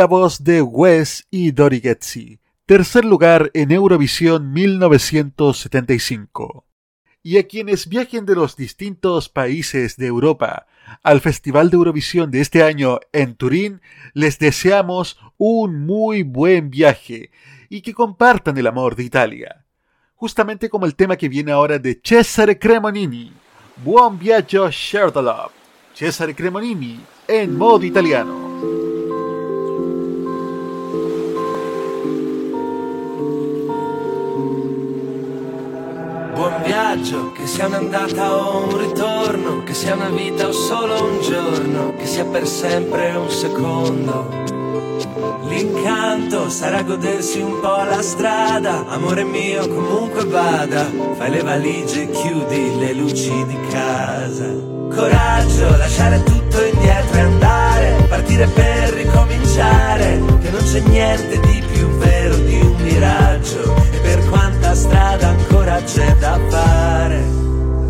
la 0.00 0.06
voz 0.06 0.44
de 0.44 0.62
Wes 0.62 1.26
y 1.30 1.50
Dori 1.50 1.82
Getzi, 1.82 2.38
tercer 2.64 3.04
lugar 3.04 3.50
en 3.52 3.70
Eurovisión 3.70 4.50
1975. 4.50 6.64
Y 7.22 7.36
a 7.36 7.46
quienes 7.46 7.86
viajen 7.86 8.24
de 8.24 8.34
los 8.34 8.56
distintos 8.56 9.28
países 9.28 9.98
de 9.98 10.06
Europa 10.06 10.66
al 11.02 11.20
Festival 11.20 11.68
de 11.68 11.76
Eurovisión 11.76 12.30
de 12.30 12.40
este 12.40 12.62
año 12.62 13.00
en 13.12 13.34
Turín, 13.34 13.82
les 14.14 14.38
deseamos 14.38 15.18
un 15.36 15.84
muy 15.84 16.22
buen 16.22 16.70
viaje 16.70 17.30
y 17.68 17.82
que 17.82 17.92
compartan 17.92 18.56
el 18.56 18.68
amor 18.68 18.96
de 18.96 19.04
Italia. 19.04 19.66
Justamente 20.14 20.70
como 20.70 20.86
el 20.86 20.94
tema 20.94 21.18
que 21.18 21.28
viene 21.28 21.52
ahora 21.52 21.78
de 21.78 22.00
Cesare 22.02 22.58
Cremonini. 22.58 23.34
Buon 23.84 24.18
viaggio, 24.18 24.70
love. 25.16 25.52
Cesare 25.92 26.34
Cremonini 26.34 26.98
en 27.28 27.58
modo 27.58 27.84
italiano. 27.84 28.49
Buon 36.40 36.62
viaggio, 36.62 37.32
che 37.32 37.46
sia 37.46 37.66
un'andata 37.66 38.34
o 38.34 38.64
un 38.64 38.78
ritorno, 38.78 39.62
che 39.62 39.74
sia 39.74 39.94
una 39.94 40.08
vita 40.08 40.48
o 40.48 40.52
solo 40.52 41.04
un 41.04 41.20
giorno, 41.20 41.92
che 41.98 42.06
sia 42.06 42.24
per 42.24 42.46
sempre 42.46 43.10
un 43.10 43.28
secondo. 43.28 44.26
L'incanto 45.48 46.48
sarà 46.48 46.82
godersi 46.82 47.42
un 47.42 47.60
po' 47.60 47.84
la 47.84 48.00
strada, 48.00 48.86
amore 48.88 49.22
mio 49.22 49.68
comunque 49.68 50.24
vada, 50.24 50.90
fai 51.18 51.28
le 51.30 51.42
valigie 51.42 52.04
e 52.04 52.10
chiudi 52.10 52.78
le 52.78 52.94
luci 52.94 53.44
di 53.44 53.58
casa. 53.68 54.48
Coraggio, 54.94 55.76
lasciare 55.76 56.22
tutto 56.22 56.64
indietro 56.64 57.18
e 57.18 57.20
andare, 57.20 58.06
partire 58.08 58.46
per 58.46 58.94
ricominciare, 58.94 60.22
che 60.40 60.50
non 60.50 60.62
c'è 60.62 60.80
niente 60.88 61.38
di 61.38 61.62
più 61.70 61.86
vero 61.98 62.34
di 62.36 62.60
un 62.62 62.76
miraggio, 62.80 63.74
e 63.92 63.98
per 63.98 64.26
quanta 64.30 64.39
strada 64.74 65.28
ancora 65.28 65.80
c'è 65.82 66.14
da 66.16 66.38
fare, 66.48 67.22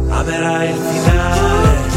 amerai 0.09 0.71
il 0.71 0.77
finale. 0.77 1.90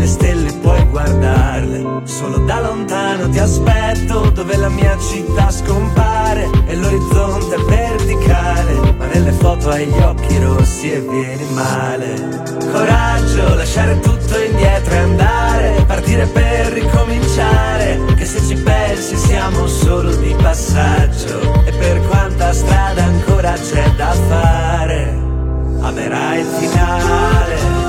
Le 0.00 0.06
stelle 0.06 0.52
puoi 0.54 0.82
guardarle. 0.86 2.00
Solo 2.04 2.38
da 2.38 2.60
lontano 2.60 3.28
ti 3.28 3.38
aspetto 3.38 4.30
dove 4.30 4.56
la 4.56 4.70
mia 4.70 4.96
città 4.98 5.50
scompare 5.50 6.48
e 6.66 6.74
l'orizzonte 6.74 7.54
è 7.54 7.60
verticale. 7.60 8.94
Ma 8.96 9.06
nelle 9.06 9.32
foto 9.32 9.68
hai 9.68 9.86
gli 9.86 9.98
occhi 10.00 10.38
rossi 10.38 10.90
e 10.90 11.00
vieni 11.00 11.44
male. 11.52 12.14
Coraggio 12.72 13.54
lasciare 13.54 14.00
tutto 14.00 14.38
indietro 14.38 14.94
e 14.94 14.98
andare. 14.98 15.84
Partire 15.86 16.26
per 16.26 16.72
ricominciare 16.72 18.00
che 18.16 18.24
se 18.24 18.40
ci 18.46 18.54
pensi 18.54 19.16
siamo 19.16 19.66
solo 19.66 20.16
di 20.16 20.34
passaggio. 20.40 21.62
E 21.66 21.72
per 21.72 22.00
quanta 22.08 22.52
strada 22.54 23.04
ancora 23.04 23.52
c'è 23.52 23.90
da 23.96 24.12
fare 24.28 25.28
amerai 25.82 26.40
il 26.40 26.46
finale 26.46 27.79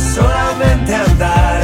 solamente 0.00 0.94
andare 0.94 1.59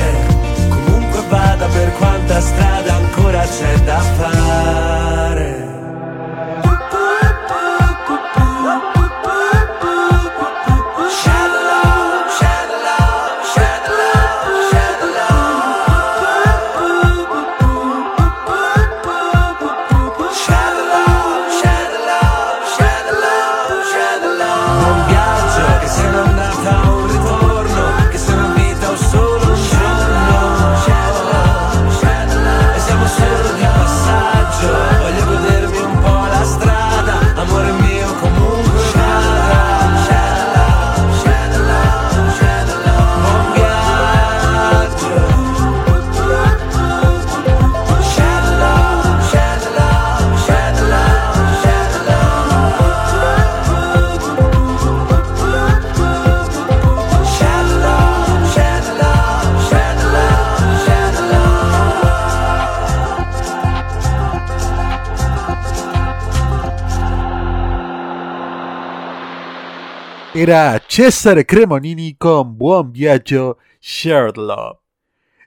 Cesare 70.47 71.45
Cremonini 71.45 72.15
con 72.15 72.57
Buon 72.57 72.93
Viaggio 72.93 73.59
Shared 73.81 74.37
Love. 74.37 74.79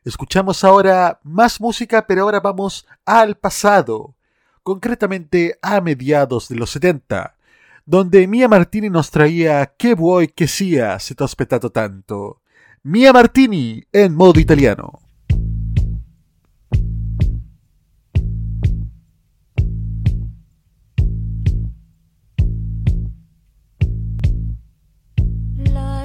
Escuchamos 0.03 0.65
ahora 0.65 1.21
más 1.23 1.61
música, 1.61 2.05
pero 2.05 2.23
ahora 2.23 2.41
vamos 2.41 2.85
al 3.05 3.35
pasado, 3.35 4.15
concretamente 4.61 5.57
a 5.61 5.79
mediados 5.79 6.49
de 6.49 6.57
los 6.57 6.71
70, 6.71 7.33
donde 7.85 8.27
Mia 8.27 8.49
Martini 8.49 8.89
nos 8.89 9.09
traía 9.09 9.73
Che 9.77 9.95
vuoi 9.95 10.33
che 10.33 10.47
sia 10.47 10.99
se 10.99 11.15
t'ho 11.15 11.23
aspettato 11.23 11.71
tanto. 11.71 12.41
Mia 12.83 13.13
Martini 13.13 13.81
en 13.93 14.13
modo 14.13 14.37
italiano. 14.37 14.99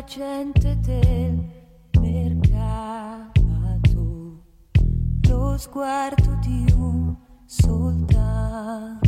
gente 0.06 0.76
del 0.80 1.42
mercato, 1.98 3.32
lo 5.28 5.56
sguardo 5.56 6.38
di 6.42 6.66
un 6.76 7.16
soldato, 7.46 9.06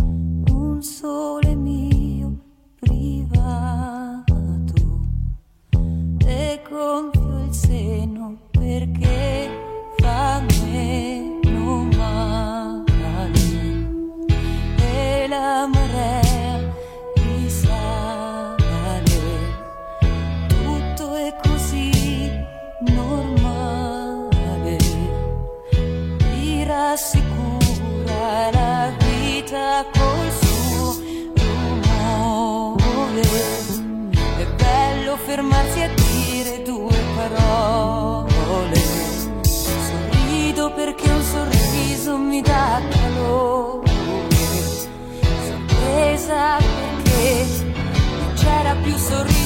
un 0.00 0.82
sole 0.82 1.54
mio 1.56 2.38
privato, 2.78 4.34
e 6.24 6.62
gonfio 6.68 7.44
il 7.44 7.52
seno 7.52 8.38
perché... 8.50 9.47
mi 42.38 42.44
dà 42.44 42.80
sorpresa 45.46 46.56
perché 46.58 47.46
non 48.20 48.32
c'era 48.34 48.74
più 48.82 48.96
sorriso. 48.96 49.37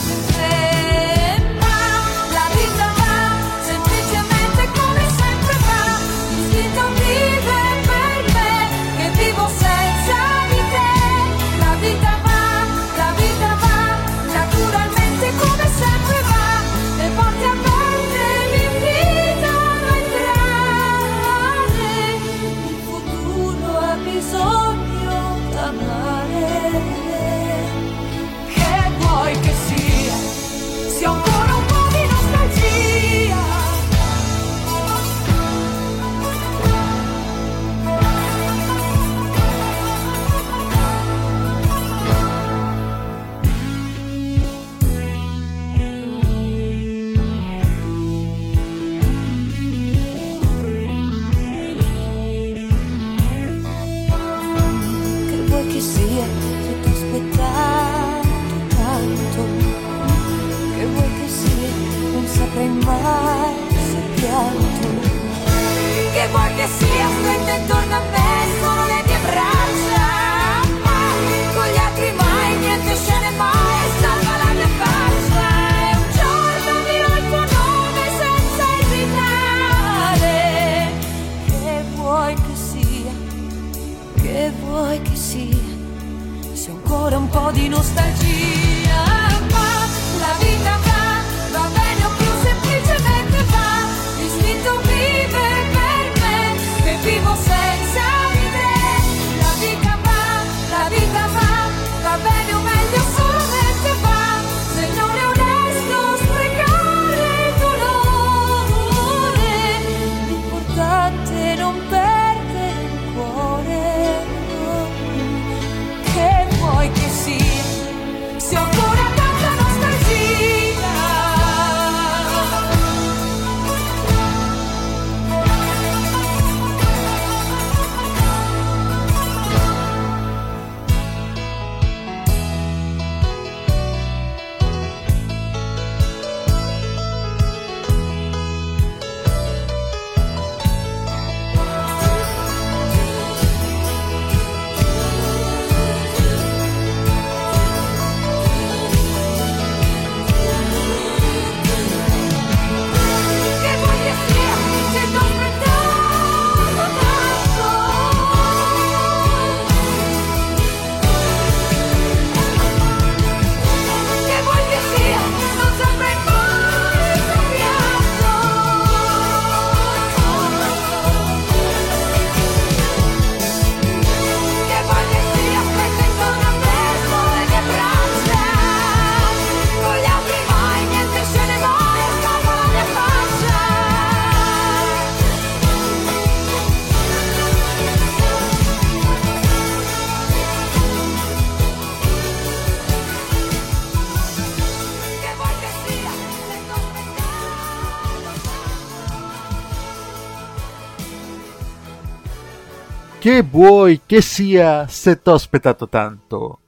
¿Qué 203.23 203.43
voy, 203.43 203.99
qué 203.99 204.21
sia 204.21 204.89
se 204.89 205.15
tospetato 205.15 205.87
tanto? 205.87 206.59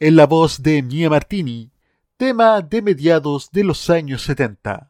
En 0.00 0.16
la 0.16 0.26
voz 0.26 0.62
de 0.62 0.82
Mia 0.82 1.10
Martini, 1.10 1.70
tema 2.16 2.62
de 2.62 2.80
mediados 2.80 3.50
de 3.52 3.62
los 3.62 3.90
años 3.90 4.22
70. 4.22 4.88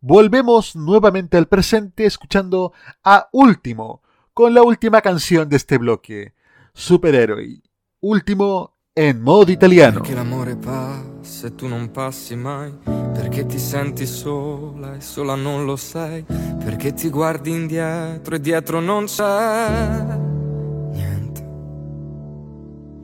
Volvemos 0.00 0.74
nuevamente 0.74 1.36
al 1.36 1.48
presente 1.48 2.06
escuchando 2.06 2.72
a 3.04 3.28
Último, 3.30 4.00
con 4.32 4.54
la 4.54 4.62
última 4.62 5.02
canción 5.02 5.50
de 5.50 5.56
este 5.56 5.76
bloque, 5.76 6.32
Superhéroe. 6.72 7.60
Último 8.00 8.74
in 8.94 9.20
modo 9.20 9.50
italiano. 9.50 10.00
Perché 10.00 10.14
l'amore 10.14 10.54
passa 10.54 11.46
e 11.46 11.54
tu 11.54 11.66
non 11.66 11.90
passi 11.90 12.36
mai, 12.36 12.70
perché 12.84 13.46
ti 13.46 13.58
senti 13.58 14.04
sola 14.04 14.96
e 14.96 15.00
sola 15.00 15.34
non 15.34 15.64
lo 15.64 15.76
sei, 15.76 16.22
perché 16.62 16.92
ti 16.92 17.08
guardi 17.08 17.52
indietro 17.52 18.34
e 18.34 18.40
dietro 18.40 18.80
non 18.80 19.06
c'è 19.06 20.04
niente. 20.90 21.42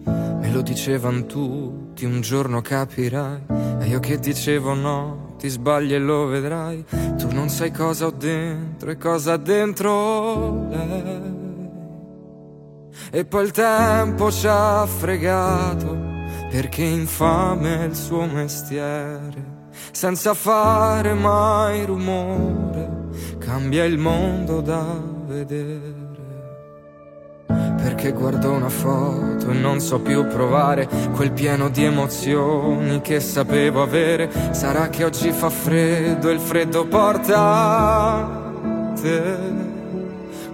Me 0.05 0.51
lo 0.53 0.61
dicevano 0.61 1.24
tutti, 1.24 2.05
un 2.05 2.20
giorno 2.20 2.61
capirai, 2.61 3.47
e 3.80 3.86
io 3.86 3.99
che 3.99 4.18
dicevo 4.18 4.74
no, 4.74 5.36
ti 5.39 5.49
sbagli 5.49 5.95
e 5.95 5.99
lo 5.99 6.26
vedrai, 6.26 6.84
tu 7.16 7.32
non 7.32 7.49
sai 7.49 7.72
cosa 7.72 8.05
ho 8.05 8.11
dentro 8.11 8.91
e 8.91 8.99
cosa 8.99 9.39
dentro 9.39 10.68
lei. 10.68 11.47
E 13.11 13.24
poi 13.24 13.44
il 13.44 13.51
tempo 13.53 14.30
ci 14.30 14.46
ha 14.46 14.86
fregato 14.86 15.96
perché 16.51 16.82
infame 16.82 17.80
è 17.80 17.84
il 17.84 17.94
suo 17.94 18.26
mestiere. 18.26 19.57
Senza 19.92 20.34
fare 20.34 21.14
mai 21.14 21.84
rumore, 21.84 23.09
cambia 23.38 23.84
il 23.84 23.99
mondo 23.99 24.61
da 24.61 24.84
vedere. 25.26 26.07
Perché 27.46 28.12
guardo 28.12 28.51
una 28.51 28.68
foto 28.68 29.51
e 29.51 29.55
non 29.55 29.80
so 29.80 30.01
più 30.01 30.26
provare 30.26 30.88
quel 31.14 31.32
pieno 31.32 31.68
di 31.68 31.84
emozioni 31.84 33.01
che 33.01 33.20
sapevo 33.20 33.82
avere. 33.82 34.53
Sarà 34.53 34.88
che 34.88 35.05
oggi 35.05 35.32
fa 35.32 35.49
freddo 35.49 36.28
e 36.28 36.32
il 36.32 36.40
freddo 36.40 36.86
porta 36.86 38.28
te. 39.01 39.66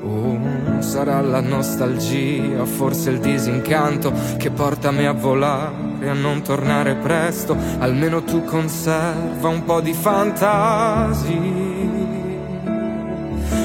Oh, 0.02 0.38
sarà 0.84 1.20
la 1.22 1.40
nostalgia, 1.40 2.64
forse 2.64 3.10
il 3.10 3.18
disincanto 3.18 4.12
che 4.36 4.50
porta 4.50 4.90
me 4.90 5.06
a 5.06 5.12
volare, 5.12 6.08
a 6.08 6.12
non 6.12 6.42
tornare 6.42 6.94
presto. 6.94 7.56
Almeno 7.78 8.22
tu 8.22 8.44
conserva 8.44 9.48
un 9.48 9.64
po' 9.64 9.80
di 9.80 9.94
fantasia. 9.94 11.72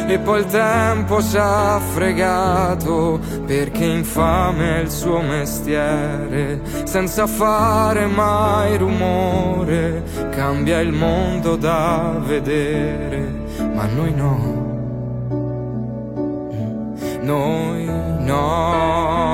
E 0.08 0.18
poi 0.18 0.40
il 0.40 0.46
tempo 0.46 1.22
ci 1.22 1.38
ha 1.38 1.80
fregato 1.80 3.20
perché 3.46 3.86
infame 3.86 4.78
è 4.78 4.80
il 4.80 4.90
suo 4.90 5.22
mestiere. 5.22 6.62
Senza 6.86 7.28
fare 7.28 8.08
mai 8.08 8.76
rumore, 8.78 10.04
cambia 10.32 10.80
il 10.80 10.94
mondo 10.94 11.56
da 11.58 12.20
vedere, 12.26 13.32
ma 13.72 13.86
noi 13.86 14.14
no 14.16 14.69
noi 17.30 17.86
no. 18.20 19.28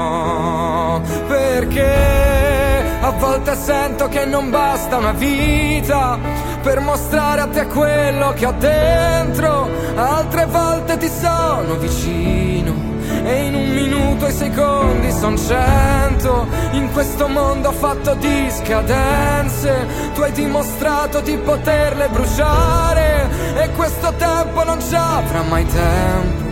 Perché 1.28 2.94
a 3.00 3.12
volte 3.12 3.56
sento 3.56 4.10
che 4.10 4.26
non 4.26 4.50
basta 4.50 4.98
una 4.98 5.14
vita 5.14 6.20
per 6.62 6.82
mostrare 6.82 7.40
a 7.42 7.48
te 7.48 7.68
quello 7.68 8.34
che 8.34 8.46
ho 8.46 8.54
dentro, 8.58 9.70
altre 9.96 10.46
volte 10.46 10.98
ti 10.98 11.08
sono 11.10 11.76
vicino. 11.76 12.94
E 13.24 13.46
in 13.46 13.56
un 13.56 13.70
minuto 13.70 14.28
i 14.28 14.32
secondi 14.32 15.12
son 15.12 15.38
cento 15.38 16.48
In 16.72 16.92
questo 16.92 17.28
mondo 17.28 17.72
fatto 17.72 18.16
di 18.16 18.50
scadenze 18.50 19.88
Tu 20.14 20.22
hai 20.22 20.32
dimostrato 20.32 21.22
di 21.22 21.38
poterle 21.38 22.08
bruciare 22.10 23.30
E 23.58 23.70
questo 23.72 24.14
tempo 24.14 24.64
non 24.64 24.80
ci 24.82 24.96
avrà 24.96 25.42
mai 25.44 25.66
tempo 25.66 26.45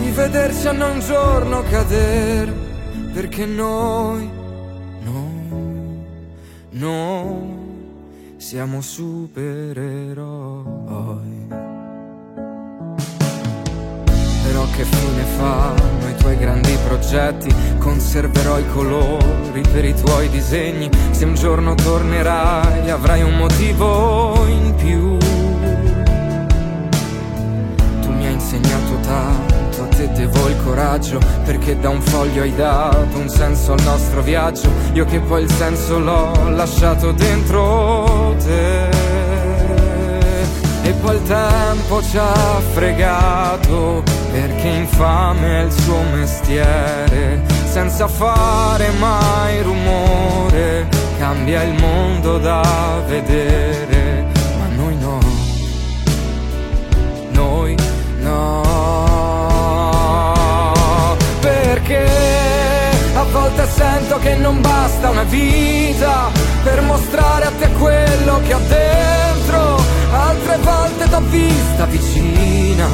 di 0.00 0.10
vederci 0.10 0.66
a 0.66 0.72
un 0.72 1.00
giorno 1.00 1.62
cadere, 1.62 2.52
perché 3.12 3.46
noi, 3.46 4.28
noi, 5.02 6.06
noi 6.70 7.62
siamo 8.36 8.80
supereroi. 8.80 9.82
Però 14.44 14.66
che 14.76 14.84
fine 14.84 15.22
fanno 15.36 16.08
i 16.08 16.14
tuoi 16.16 16.36
grandi 16.38 16.76
progetti? 16.86 17.54
Conserverò 17.78 18.58
i 18.58 18.68
colori 18.72 19.62
per 19.72 19.84
i 19.84 19.94
tuoi 19.94 20.28
disegni. 20.28 20.90
Se 21.10 21.24
un 21.24 21.34
giorno 21.34 21.74
tornerai 21.74 22.90
avrai 22.90 23.22
un 23.22 23.36
motivo 23.36 24.44
in 24.46 24.74
più. 24.74 25.16
Tu 28.00 28.10
mi 28.10 28.26
hai 28.26 28.32
insegnato 28.32 29.00
tanto 29.00 29.53
a 29.84 29.86
te 29.86 30.10
devo 30.12 30.48
il 30.48 30.56
coraggio 30.64 31.20
perché 31.44 31.78
da 31.78 31.90
un 31.90 32.00
foglio 32.00 32.42
hai 32.42 32.54
dato 32.54 33.18
un 33.18 33.28
senso 33.28 33.72
al 33.72 33.82
nostro 33.82 34.22
viaggio. 34.22 34.70
Io 34.94 35.04
che 35.04 35.20
poi 35.20 35.42
il 35.42 35.50
senso 35.50 35.98
l'ho 35.98 36.50
lasciato 36.50 37.12
dentro 37.12 38.34
te. 38.42 38.88
E 40.82 40.92
poi 41.00 41.16
il 41.16 41.22
tempo 41.22 42.02
ci 42.02 42.18
ha 42.18 42.60
fregato 42.72 44.02
perché 44.30 44.68
infame 44.68 45.60
è 45.60 45.64
il 45.64 45.72
suo 45.72 46.00
mestiere. 46.12 47.42
Senza 47.70 48.06
fare 48.06 48.90
mai 48.98 49.62
rumore 49.62 50.86
cambia 51.18 51.62
il 51.62 51.80
mondo 51.80 52.38
da 52.38 53.02
vedere. 53.06 54.26
Ma 54.58 54.74
noi 54.74 54.96
no. 54.98 55.18
Noi 57.32 57.76
no 58.20 58.63
volte 63.34 63.66
sento 63.68 64.16
che 64.20 64.36
non 64.36 64.60
basta 64.60 65.10
una 65.10 65.24
vita 65.24 66.30
per 66.62 66.80
mostrare 66.82 67.46
a 67.46 67.52
te 67.58 67.68
quello 67.72 68.40
che 68.46 68.54
ho 68.54 68.60
dentro, 68.68 69.82
altre 70.12 70.56
volte 70.58 71.08
t'ho 71.08 71.20
vista 71.30 71.84
vicina 71.86 72.86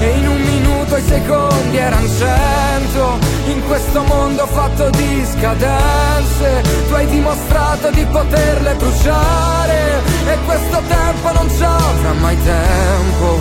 e 0.00 0.08
in 0.16 0.28
un 0.28 0.40
minuto 0.40 0.96
i 0.96 1.02
secondi 1.02 1.76
erano 1.76 2.08
cento, 2.08 3.18
in 3.48 3.62
questo 3.66 4.02
mondo 4.04 4.46
fatto 4.46 4.88
di 4.90 5.26
scadenze, 5.30 6.62
tu 6.88 6.94
hai 6.94 7.06
dimostrato 7.06 7.90
di 7.90 8.04
poterle 8.06 8.74
bruciare. 8.74 10.00
E 10.26 10.38
questo 10.46 10.80
tempo 10.88 11.32
non 11.32 11.48
ci 11.50 11.62
avrà 11.62 12.12
mai 12.14 12.36
tempo 12.42 13.40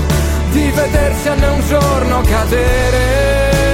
di 0.52 0.70
vedersi 0.70 1.28
a 1.30 1.34
un 1.34 1.62
giorno 1.66 2.22
cadere. 2.22 3.71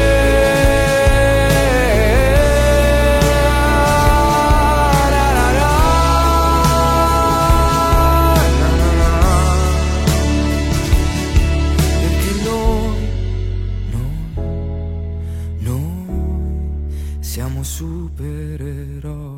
supererò. 17.77 19.36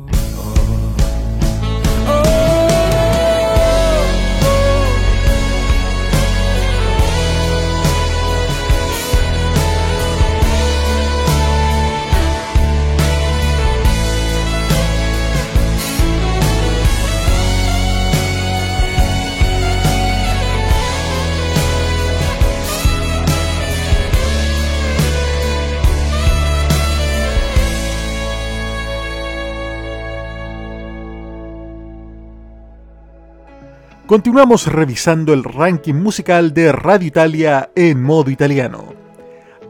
Continuamos 34.10 34.66
revisando 34.66 35.32
el 35.32 35.44
ranking 35.44 35.94
musical 35.94 36.52
de 36.52 36.72
Radio 36.72 37.06
Italia 37.06 37.70
en 37.76 38.02
modo 38.02 38.28
italiano. 38.28 38.92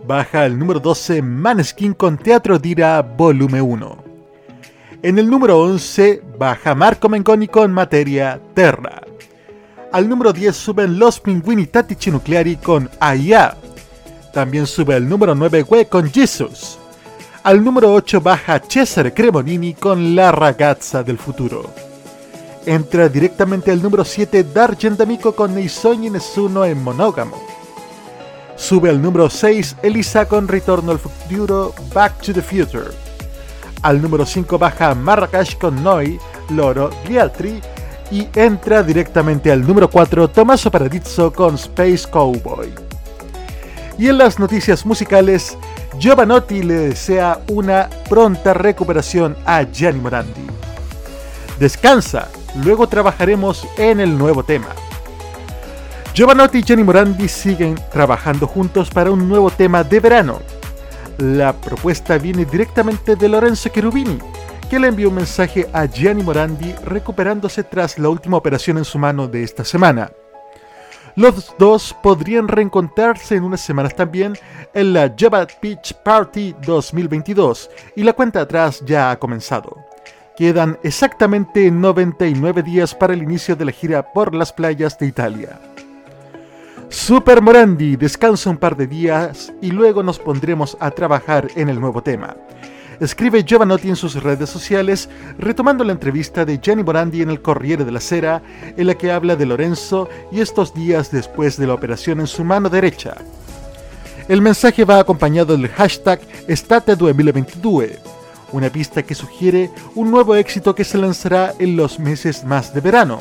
Baja 0.07 0.47
el 0.47 0.59
número 0.59 0.80
12 0.80 1.20
Maneskin 1.20 1.93
con 1.93 2.16
Teatro 2.16 2.59
Dira 2.59 3.03
Volume 3.03 3.61
1. 3.61 4.05
En 5.03 5.18
el 5.18 5.28
número 5.28 5.61
11 5.61 6.22
baja 6.38 6.74
Marco 6.74 7.11
Mengoni 7.11 7.49
con 7.49 7.70
Materia 7.70 8.41
Terra. 8.55 9.03
Al 9.93 10.09
número 10.09 10.32
10 10.32 10.57
suben 10.57 10.99
Los 10.99 11.20
Pinguini 11.20 11.66
Tattici 11.66 12.11
Nucleari 12.11 12.57
con 12.57 12.88
Aya. 12.99 13.59
También 14.32 14.66
sube 14.66 14.97
el 14.97 15.07
número 15.07 15.34
9 15.34 15.66
We 15.68 15.84
con 15.84 16.11
Jesus. 16.11 16.78
Al 17.43 17.62
número 17.62 17.93
8 17.93 18.22
baja 18.22 18.59
Cesare 18.59 19.12
Cremonini 19.12 19.74
con 19.74 20.16
La 20.16 20.32
ragazza 20.32 21.03
del 21.03 21.18
futuro. 21.18 21.89
Entra 22.64 23.08
directamente 23.08 23.70
al 23.70 23.80
número 23.80 24.04
7 24.04 24.52
Dargen 24.52 24.94
D'Amico 24.94 25.32
con 25.32 25.54
Nei 25.54 25.68
sogni 25.68 26.11
nessuno 26.11 26.62
è 26.62 26.74
monógamo. 26.74 27.40
Sube 28.54 28.90
al 28.90 29.00
número 29.00 29.30
6 29.30 29.76
Elisa 29.80 30.26
con 30.26 30.46
Ritorno 30.46 30.90
al 30.90 30.98
futuro 30.98 31.72
Back 31.92 32.22
to 32.22 32.32
the 32.32 32.42
Future. 32.42 32.90
Al 33.80 33.98
número 33.98 34.26
5 34.26 34.58
baja 34.58 34.94
Marrakech 34.94 35.56
con 35.56 35.80
Noi, 35.80 36.18
Loro, 36.48 36.90
gli 37.06 37.16
altri. 37.16 37.61
Y 38.11 38.28
entra 38.34 38.82
directamente 38.82 39.50
al 39.50 39.66
número 39.66 39.88
4 39.88 40.28
Tommaso 40.28 40.70
Paradiso 40.70 41.32
con 41.32 41.54
Space 41.54 42.06
Cowboy. 42.11 42.70
Y 43.96 44.08
en 44.08 44.18
las 44.18 44.38
noticias 44.38 44.84
musicales, 44.84 45.56
Giovanotti 45.98 46.62
le 46.62 46.74
desea 46.88 47.40
una 47.48 47.88
pronta 48.08 48.52
recuperación 48.52 49.34
a 49.46 49.62
Gianni 49.62 50.00
Morandi. 50.00 50.46
Descansa, 51.58 52.28
luego 52.62 52.88
trabajaremos 52.88 53.66
en 53.76 54.01
el 54.01 54.16
nuevo 54.16 54.42
tema. 54.42 54.68
Giovanotti 56.14 56.59
y 56.59 56.62
Gianni 56.62 56.82
Morandi 56.82 57.28
siguen 57.28 57.78
trabajando 57.92 58.46
juntos 58.46 58.90
para 58.90 59.11
un 59.11 59.28
nuevo 59.28 59.51
tema 59.51 59.84
de 59.84 60.01
verano. 60.01 60.40
La 61.18 61.53
propuesta 61.53 62.18
viene 62.18 62.44
directamente 62.44 63.14
de 63.14 63.28
Lorenzo 63.28 63.68
Cherubini, 63.68 64.18
que 64.68 64.78
le 64.78 64.88
envió 64.88 65.09
un 65.09 65.16
mensaje 65.16 65.68
a 65.72 65.86
Gianni 65.86 66.22
Morandi 66.22 66.74
recuperándose 66.84 67.62
tras 67.62 67.98
la 67.98 68.09
última 68.09 68.36
operación 68.36 68.78
en 68.78 68.84
su 68.84 68.98
mano 68.98 69.28
de 69.28 69.42
esta 69.42 69.64
semana. 69.64 70.11
Los 71.16 71.55
dos 71.59 71.94
podrían 72.03 72.48
reencontrarse 72.48 73.36
en 73.36 73.44
unas 73.44 73.61
semanas 73.61 73.94
también 73.94 74.38
en 74.74 74.92
la 74.92 75.12
Java 75.16 75.46
Beach 75.61 75.94
Party 76.05 76.55
2022 76.64 77.70
y 77.96 78.03
la 78.03 78.12
cuenta 78.12 78.40
atrás 78.40 78.82
ya 78.86 79.11
ha 79.11 79.18
comenzado. 79.18 79.89
Quedan 80.37 80.78
exactamente 80.83 81.70
99 81.70 82.62
días 82.62 82.95
para 82.95 83.12
el 83.12 83.22
inicio 83.22 83.57
de 83.57 83.64
la 83.66 83.72
gira 83.72 84.12
por 84.12 84.35
las 84.35 84.53
playas 84.53 84.99
de 84.99 85.07
Italia. 85.07 85.61
Super 86.89 87.41
Morandi 87.41 87.97
descansa 87.97 88.51
un 88.51 88.57
par 88.57 88.76
de 88.76 88.87
días 88.87 89.53
y 89.61 89.70
luego 89.70 90.03
nos 90.03 90.18
pondremos 90.18 90.76
a 90.81 90.91
trabajar 90.91 91.49
en 91.55 91.68
el 91.68 91.81
nuevo 91.81 92.03
tema. 92.03 92.37
Escribe 93.01 93.45
Giovanotti 93.45 93.89
en 93.89 93.97
sus 93.97 94.22
redes 94.22 94.51
sociales, 94.51 95.09
retomando 95.39 95.85
la 95.85 95.93
entrevista 95.93 96.45
de 96.45 96.59
Gianni 96.59 96.83
Morandi 96.83 97.22
en 97.22 97.31
el 97.31 97.41
Corriere 97.41 97.85
della 97.85 98.01
Sera, 98.01 98.43
en 98.76 98.87
la 98.87 98.95
que 98.95 99.11
habla 99.11 99.37
de 99.37 99.47
Lorenzo 99.47 100.09
y 100.31 100.41
estos 100.41 100.74
días 100.74 101.11
después 101.11 101.57
de 101.57 101.66
la 101.66 101.74
operación 101.74 102.20
en 102.20 102.26
su 102.26 102.45
mano 102.45 102.68
derecha. 102.68 103.16
El 104.28 104.43
mensaje 104.43 104.85
va 104.85 104.99
acompañado 104.99 105.57
del 105.57 105.68
hashtag 105.68 106.20
Estate 106.47 106.95
2022, 106.95 107.91
una 108.53 108.70
pista 108.70 109.03
que 109.03 109.14
sugiere 109.14 109.70
un 109.94 110.11
nuevo 110.11 110.34
éxito 110.34 110.74
que 110.74 110.84
se 110.84 110.98
lanzará 110.98 111.55
en 111.59 111.76
los 111.76 111.98
meses 111.98 112.44
más 112.44 112.74
de 112.74 112.80
verano. 112.80 113.18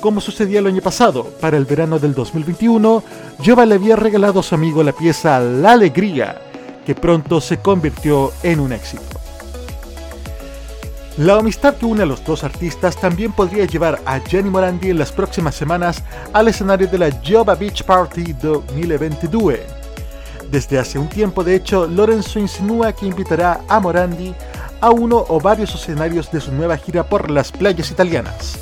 Como 0.00 0.20
sucedía 0.20 0.60
el 0.60 0.66
año 0.66 0.80
pasado, 0.80 1.24
para 1.40 1.56
el 1.56 1.66
verano 1.66 1.98
del 1.98 2.14
2021, 2.14 3.02
Giova 3.42 3.66
le 3.66 3.74
había 3.74 3.96
regalado 3.96 4.40
a 4.40 4.42
su 4.42 4.54
amigo 4.54 4.82
la 4.82 4.92
pieza 4.92 5.38
La 5.40 5.72
Alegría, 5.72 6.40
que 6.86 6.94
pronto 6.94 7.40
se 7.40 7.58
convirtió 7.58 8.32
en 8.42 8.60
un 8.60 8.72
éxito. 8.72 9.20
La 11.18 11.36
amistad 11.36 11.74
que 11.74 11.84
une 11.84 12.04
a 12.04 12.06
los 12.06 12.24
dos 12.24 12.44
artistas 12.44 12.96
también 12.96 13.32
podría 13.32 13.66
llevar 13.66 14.00
a 14.06 14.20
Jenny 14.20 14.48
Morandi 14.48 14.88
en 14.88 14.98
las 14.98 15.12
próximas 15.12 15.54
semanas 15.54 16.02
al 16.32 16.48
escenario 16.48 16.86
de 16.86 16.96
la 16.96 17.10
Jova 17.22 17.54
Beach 17.54 17.82
Party 17.82 18.32
2022. 18.32 19.79
Desde 20.50 20.80
hace 20.80 20.98
un 20.98 21.08
tiempo, 21.08 21.44
de 21.44 21.54
hecho, 21.54 21.86
Lorenzo 21.86 22.40
insinúa 22.40 22.92
que 22.92 23.06
invitará 23.06 23.60
a 23.68 23.78
Morandi 23.78 24.34
a 24.80 24.90
uno 24.90 25.24
o 25.28 25.40
varios 25.40 25.74
escenarios 25.74 26.32
de 26.32 26.40
su 26.40 26.50
nueva 26.52 26.76
gira 26.76 27.04
por 27.04 27.30
las 27.30 27.52
playas 27.52 27.90
italianas. 27.92 28.58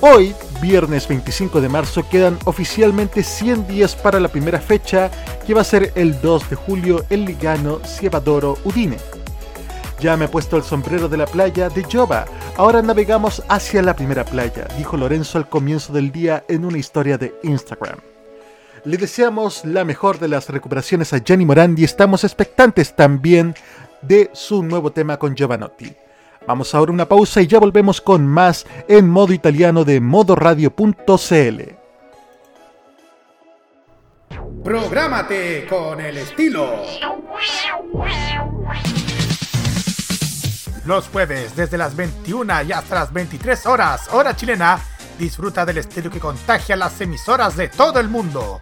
Hoy, 0.00 0.34
viernes 0.60 1.08
25 1.08 1.60
de 1.60 1.68
marzo, 1.68 2.08
quedan 2.08 2.38
oficialmente 2.44 3.24
100 3.24 3.66
días 3.66 3.96
para 3.96 4.20
la 4.20 4.28
primera 4.28 4.60
fecha, 4.60 5.10
que 5.44 5.54
va 5.54 5.62
a 5.62 5.64
ser 5.64 5.92
el 5.96 6.20
2 6.20 6.50
de 6.50 6.56
julio 6.56 7.04
en 7.10 7.24
Ligano, 7.24 7.80
Cievadoro, 7.84 8.56
Udine. 8.64 8.98
Ya 9.98 10.16
me 10.16 10.26
he 10.26 10.28
puesto 10.28 10.56
el 10.56 10.62
sombrero 10.62 11.08
de 11.08 11.16
la 11.16 11.26
playa 11.26 11.70
de 11.70 11.82
Jova, 11.82 12.26
ahora 12.56 12.82
navegamos 12.82 13.42
hacia 13.48 13.82
la 13.82 13.96
primera 13.96 14.24
playa, 14.24 14.68
dijo 14.76 14.96
Lorenzo 14.96 15.38
al 15.38 15.48
comienzo 15.48 15.92
del 15.92 16.12
día 16.12 16.44
en 16.48 16.64
una 16.64 16.78
historia 16.78 17.18
de 17.18 17.34
Instagram. 17.42 18.13
Le 18.84 18.98
deseamos 18.98 19.64
la 19.64 19.82
mejor 19.82 20.18
de 20.18 20.28
las 20.28 20.50
recuperaciones 20.50 21.14
a 21.14 21.20
Jenny 21.20 21.46
Morandi 21.46 21.82
y 21.82 21.84
estamos 21.86 22.22
expectantes 22.22 22.94
también 22.94 23.54
de 24.02 24.30
su 24.34 24.62
nuevo 24.62 24.92
tema 24.92 25.16
con 25.18 25.34
Giovanotti. 25.34 25.90
Vamos 26.46 26.74
ahora 26.74 26.90
a 26.90 26.92
una 26.92 27.08
pausa 27.08 27.40
y 27.40 27.46
ya 27.46 27.58
volvemos 27.58 28.02
con 28.02 28.26
más 28.26 28.66
en 28.86 29.08
modo 29.08 29.32
italiano 29.32 29.84
de 29.84 30.00
modoradio.cl. 30.00 31.62
Prográmate 34.62 35.66
con 35.66 36.00
el 36.02 36.18
estilo. 36.18 36.82
Los 40.84 41.08
jueves 41.08 41.56
desde 41.56 41.78
las 41.78 41.96
21 41.96 42.64
y 42.64 42.72
hasta 42.72 42.96
las 42.96 43.12
23 43.14 43.64
horas, 43.64 44.08
hora 44.12 44.36
chilena, 44.36 44.78
disfruta 45.18 45.64
del 45.64 45.78
estilo 45.78 46.10
que 46.10 46.20
contagia 46.20 46.76
las 46.76 47.00
emisoras 47.00 47.56
de 47.56 47.68
todo 47.68 48.00
el 48.00 48.08
mundo. 48.08 48.60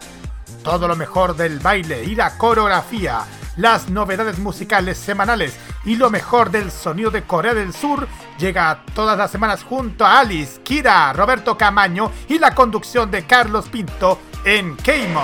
Todo 0.62 0.86
lo 0.86 0.96
mejor 0.96 1.36
del 1.36 1.58
baile 1.58 2.04
y 2.04 2.14
la 2.14 2.36
coreografía, 2.38 3.24
las 3.56 3.88
novedades 3.88 4.38
musicales 4.38 4.96
semanales 4.96 5.54
y 5.84 5.96
lo 5.96 6.10
mejor 6.10 6.50
del 6.50 6.70
sonido 6.70 7.10
de 7.10 7.22
Corea 7.22 7.54
del 7.54 7.72
Sur 7.72 8.06
llega 8.38 8.84
todas 8.94 9.18
las 9.18 9.30
semanas 9.30 9.64
junto 9.64 10.04
a 10.04 10.20
Alice, 10.20 10.60
Kira, 10.62 11.12
Roberto 11.12 11.58
Camaño 11.58 12.12
y 12.28 12.38
la 12.38 12.54
conducción 12.54 13.10
de 13.10 13.26
Carlos 13.26 13.68
Pinto 13.68 14.18
en 14.44 14.76
Keimo. 14.76 15.22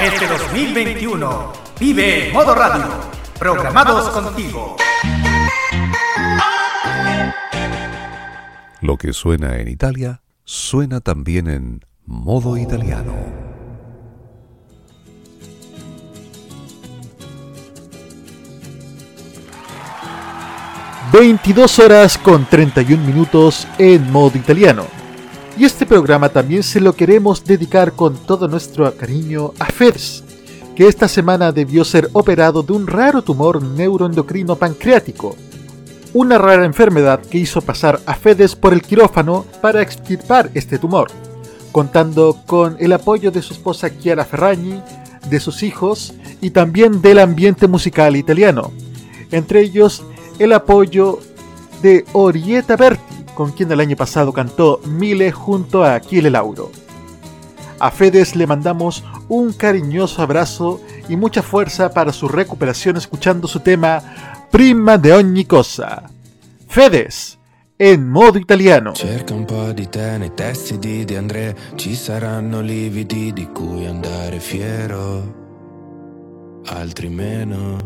Este 0.00 0.26
2021 0.26 1.52
vive 1.78 2.30
Modo 2.32 2.54
Radio. 2.54 2.84
Programados 3.38 4.10
contigo. 4.10 4.76
Lo 8.80 8.96
que 8.96 9.12
suena 9.12 9.56
en 9.56 9.68
Italia 9.68 10.22
suena 10.52 11.00
también 11.00 11.48
en 11.48 11.80
modo 12.04 12.58
italiano. 12.58 13.14
22 21.10 21.78
horas 21.78 22.18
con 22.18 22.44
31 22.44 23.02
minutos 23.02 23.66
en 23.78 24.12
modo 24.12 24.36
italiano. 24.36 24.84
Y 25.56 25.64
este 25.64 25.86
programa 25.86 26.28
también 26.28 26.62
se 26.62 26.82
lo 26.82 26.94
queremos 26.94 27.42
dedicar 27.42 27.92
con 27.92 28.18
todo 28.26 28.46
nuestro 28.46 28.94
cariño 28.94 29.54
a 29.58 29.64
Feds, 29.64 30.22
que 30.76 30.86
esta 30.86 31.08
semana 31.08 31.50
debió 31.50 31.82
ser 31.82 32.10
operado 32.12 32.62
de 32.62 32.74
un 32.74 32.86
raro 32.86 33.22
tumor 33.22 33.62
neuroendocrino 33.62 34.56
pancreático. 34.56 35.34
Una 36.14 36.36
rara 36.36 36.66
enfermedad 36.66 37.20
que 37.22 37.38
hizo 37.38 37.62
pasar 37.62 38.00
a 38.04 38.14
Fedes 38.14 38.54
por 38.54 38.74
el 38.74 38.82
quirófano 38.82 39.46
para 39.62 39.80
extirpar 39.80 40.50
este 40.52 40.78
tumor, 40.78 41.10
contando 41.72 42.36
con 42.44 42.76
el 42.80 42.92
apoyo 42.92 43.30
de 43.30 43.40
su 43.40 43.54
esposa 43.54 43.96
Chiara 43.98 44.26
Ferragni, 44.26 44.82
de 45.30 45.40
sus 45.40 45.62
hijos 45.62 46.12
y 46.42 46.50
también 46.50 47.00
del 47.00 47.18
ambiente 47.18 47.66
musical 47.66 48.14
italiano, 48.16 48.72
entre 49.30 49.62
ellos 49.62 50.04
el 50.38 50.52
apoyo 50.52 51.18
de 51.80 52.04
Orietta 52.12 52.76
Berti, 52.76 53.24
con 53.34 53.52
quien 53.52 53.72
el 53.72 53.80
año 53.80 53.96
pasado 53.96 54.34
cantó 54.34 54.82
Mile 54.84 55.32
junto 55.32 55.82
a 55.82 55.94
Achille 55.94 56.30
Lauro. 56.30 56.70
A 57.78 57.90
Fedes 57.90 58.36
le 58.36 58.46
mandamos 58.46 59.02
un 59.30 59.54
cariñoso 59.54 60.20
abrazo 60.20 60.78
y 61.08 61.16
mucha 61.16 61.42
fuerza 61.42 61.90
para 61.90 62.12
su 62.12 62.28
recuperación 62.28 62.98
escuchando 62.98 63.48
su 63.48 63.60
tema 63.60 64.02
Prima 64.52 64.98
de 64.98 65.14
ogni 65.14 65.46
cosa. 65.46 66.02
Fedes, 66.66 67.38
en 67.78 68.10
modo 68.10 68.38
italiano. 68.38 68.92
Cerca 68.92 69.32
un 69.32 69.46
po' 69.46 69.72
di 69.72 69.88
te 69.88 70.18
nei 70.18 70.34
testi 70.34 70.78
di 70.78 71.06
De 71.06 71.16
André, 71.16 71.56
ci 71.76 71.94
saranno 71.94 72.60
lividi 72.60 73.32
di 73.32 73.46
cui 73.46 73.86
andare 73.86 74.40
fiero, 74.40 76.60
altri 76.66 77.08
meno. 77.08 77.78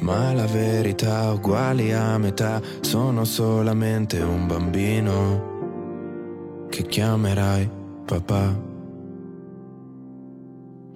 Ma 0.00 0.34
la 0.34 0.44
verità 0.44 1.32
uguali 1.32 1.94
a 1.94 2.18
metà, 2.18 2.60
sono 2.82 3.24
solamente 3.24 4.20
un 4.20 4.46
bambino 4.46 6.66
che 6.68 6.82
chiamerai 6.82 7.70
papà. 8.04 8.54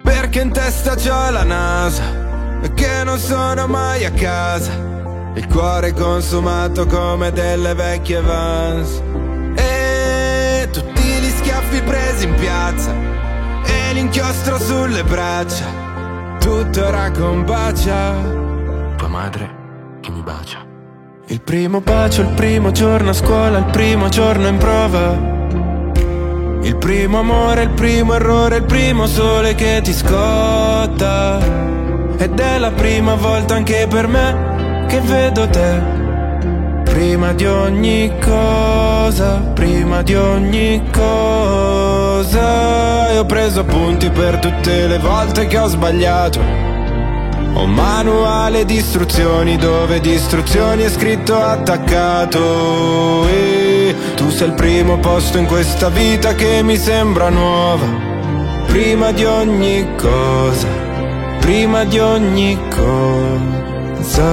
Perché 0.03 0.41
in 0.41 0.51
testa 0.51 0.93
c'ho 0.93 1.31
la 1.31 1.43
NASA 1.43 2.20
e 2.61 2.73
che 2.73 3.03
non 3.03 3.17
sono 3.17 3.67
mai 3.67 4.05
a 4.05 4.11
casa. 4.11 4.71
Il 5.33 5.47
cuore 5.47 5.93
consumato 5.93 6.85
come 6.85 7.31
delle 7.31 7.73
vecchie 7.73 8.21
Vans. 8.21 9.01
E 9.55 10.69
tutti 10.71 11.01
gli 11.01 11.29
schiaffi 11.29 11.81
presi 11.81 12.25
in 12.25 12.35
piazza 12.35 12.93
e 13.63 13.93
l'inchiostro 13.93 14.59
sulle 14.59 15.03
braccia. 15.03 15.65
Tutto 16.39 16.85
ora 16.85 17.11
combacia 17.11 18.41
tua 19.01 19.07
madre 19.07 19.49
che 19.99 20.11
mi 20.11 20.21
bacia. 20.21 20.63
Il 21.27 21.41
primo 21.41 21.81
bacio, 21.81 22.21
il 22.21 22.33
primo 22.35 22.71
giorno 22.71 23.09
a 23.09 23.13
scuola, 23.13 23.57
il 23.57 23.65
primo 23.65 24.09
giorno 24.09 24.47
in 24.47 24.57
prova. 24.57 25.29
Il 26.61 26.75
primo 26.75 27.17
amore, 27.17 27.63
il 27.63 27.71
primo 27.71 28.13
errore, 28.13 28.57
il 28.57 28.63
primo 28.65 29.07
sole 29.07 29.55
che 29.55 29.81
ti 29.83 29.91
scotta. 29.91 31.60
Ed 32.21 32.39
è 32.39 32.59
la 32.59 32.69
prima 32.69 33.15
volta 33.15 33.55
anche 33.55 33.87
per 33.89 34.07
me 34.07 34.85
che 34.87 34.99
vedo 35.01 35.49
te. 35.49 35.81
Prima 36.83 37.33
di 37.33 37.47
ogni 37.47 38.13
cosa, 38.23 39.39
prima 39.55 40.03
di 40.03 40.13
ogni 40.13 40.83
cosa. 40.91 42.29
E 43.09 43.17
ho 43.17 43.25
preso 43.25 43.61
appunti 43.61 44.11
per 44.11 44.37
tutte 44.37 44.85
le 44.85 44.99
volte 44.99 45.47
che 45.47 45.57
ho 45.57 45.65
sbagliato. 45.65 46.39
Ho 47.53 47.65
manuale 47.65 48.65
di 48.65 48.75
istruzioni 48.75 49.57
dove 49.57 49.99
di 49.99 50.11
istruzioni 50.11 50.83
è 50.83 50.89
scritto 50.89 51.41
attaccato. 51.41 53.27
E 53.29 53.95
tu 54.13 54.29
sei 54.29 54.49
il 54.49 54.53
primo 54.53 54.99
posto 54.99 55.39
in 55.39 55.47
questa 55.47 55.89
vita 55.89 56.35
che 56.35 56.61
mi 56.61 56.77
sembra 56.77 57.29
nuova. 57.29 57.87
Prima 58.67 59.11
di 59.11 59.25
ogni 59.25 59.87
cosa, 59.95 60.90
prima 61.41 61.83
di 61.83 61.99
ogni 61.99 62.57
cosa. 62.69 64.23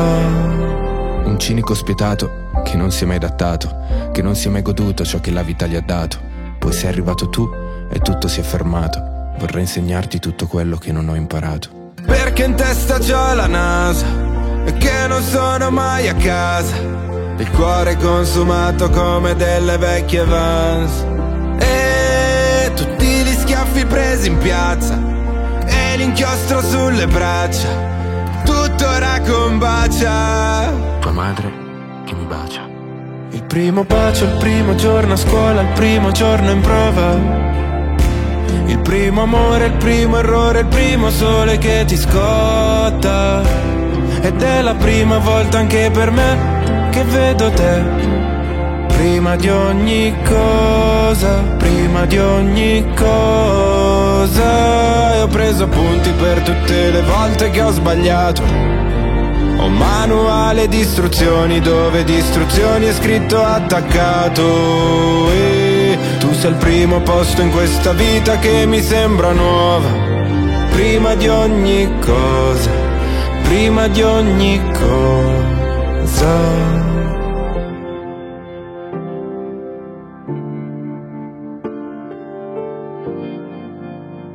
Un 1.25 1.37
cinico 1.39 1.75
spietato 1.75 2.51
che 2.63 2.77
non 2.77 2.93
si 2.93 3.05
è 3.05 3.07
mai 3.07 3.17
adattato, 3.17 4.11
che 4.13 4.23
non 4.23 4.37
si 4.37 4.47
è 4.47 4.51
mai 4.51 4.63
goduto 4.63 5.05
ciò 5.05 5.19
che 5.19 5.31
la 5.31 5.43
vita 5.43 5.67
gli 5.67 5.75
ha 5.75 5.81
dato. 5.81 6.19
Poi 6.59 6.73
sei 6.73 6.91
arrivato 6.91 7.29
tu 7.29 7.49
e 7.91 7.99
tutto 8.01 8.29
si 8.29 8.41
è 8.41 8.43
fermato. 8.43 9.33
Vorrei 9.39 9.63
insegnarti 9.63 10.19
tutto 10.19 10.47
quello 10.47 10.77
che 10.77 10.93
non 10.93 11.09
ho 11.09 11.15
imparato. 11.15 11.93
Perché 12.05 12.45
in 12.45 12.55
testa 12.55 12.99
c'ho 12.99 13.35
la 13.35 13.47
nasa 13.47 14.07
e 14.65 14.75
che 14.75 15.07
non 15.09 15.23
sono 15.23 15.71
mai 15.71 16.09
a 16.09 16.15
casa. 16.15 16.77
Il 17.39 17.51
cuore 17.53 17.97
consumato 17.97 18.91
come 18.91 19.35
delle 19.35 19.79
vecchie 19.79 20.25
vans. 20.25 21.05
E 21.59 22.71
tutti 22.75 23.07
gli 23.07 23.33
schiaffi 23.33 23.87
presi 23.87 24.29
in 24.29 24.39
piazza 24.39 25.08
l'inchiostro 25.99 26.62
sulle 26.62 27.07
braccia. 27.09 27.68
Tutto 28.44 28.88
ora 28.88 29.20
combacia. 29.20 30.72
Tua 31.01 31.11
madre 31.11 31.53
che 32.05 32.14
mi 32.14 32.24
bacia. 32.24 32.66
Il 33.30 33.42
primo 33.42 33.84
bacio, 33.84 34.24
il 34.24 34.36
primo 34.38 34.74
giorno 34.76 35.12
a 35.14 35.16
scuola, 35.16 35.61
il 35.61 35.72
primo 35.74 36.11
giorno 36.12 36.51
in 36.51 36.61
prova. 36.61 37.46
Il 38.66 38.78
primo 38.78 39.22
amore, 39.22 39.66
il 39.66 39.72
primo 39.72 40.18
errore, 40.18 40.61
il 40.61 40.66
primo 40.66 41.11
sole 41.11 41.59
che 41.59 41.84
ti 41.86 41.96
scotta. 41.96 43.42
Ed 44.20 44.40
è 44.40 44.62
la 44.62 44.74
prima 44.74 45.18
volta 45.18 45.59
anche 45.59 45.90
per 45.90 46.11
me 46.12 46.88
che 46.90 47.03
vedo 47.03 47.51
te. 47.51 47.82
Prima 48.86 49.36
di 49.36 49.49
ogni 49.49 50.14
cosa, 50.24 51.40
prima 51.59 52.07
di 52.07 52.18
ogni 52.18 52.84
cosa. 52.94 53.88
E 54.21 55.23
ho 55.23 55.29
preso 55.29 55.64
appunti 55.64 56.11
per 56.11 56.41
tutte 56.41 56.91
le 56.91 57.03
volte 57.03 57.51
che 57.51 57.62
ho 57.62 57.71
sbagliato. 57.71 58.43
Ho 59.59 59.69
manuale 59.69 60.66
di 60.66 60.79
istruzioni 60.79 61.61
dove 61.61 62.03
di 62.03 62.16
istruzioni 62.16 62.87
è 62.87 62.93
scritto 62.95 63.41
attaccato. 63.41 65.31
E 65.31 65.99
tu 66.19 66.33
sei 66.33 66.51
il 66.51 66.57
primo 66.57 67.01
posto 67.01 67.43
in 67.43 67.53
questa 67.53 67.93
vita 67.93 68.39
che 68.39 68.66
mi 68.66 68.83
sembra 68.83 69.31
nuova. 69.31 69.89
Prima 70.71 71.14
di 71.14 71.29
ogni 71.29 71.89
cosa, 72.01 72.71
prima 73.45 73.87
di 73.87 74.03
ogni 74.03 74.61
cosa. 74.73 76.88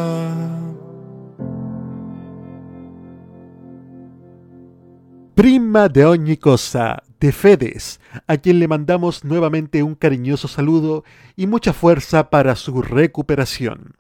Prima 5.34 5.86
de 5.86 6.04
ogni 6.04 6.36
cosa, 6.36 7.00
de 7.20 7.30
Fedes, 7.30 8.00
a 8.26 8.36
quien 8.38 8.58
le 8.58 8.66
mandamos 8.66 9.22
nuevamente 9.22 9.84
un 9.84 9.94
cariñoso 9.94 10.48
saludo 10.48 11.04
y 11.36 11.46
mucha 11.46 11.72
fuerza 11.72 12.28
para 12.28 12.56
su 12.56 12.82
recuperación. 12.82 13.94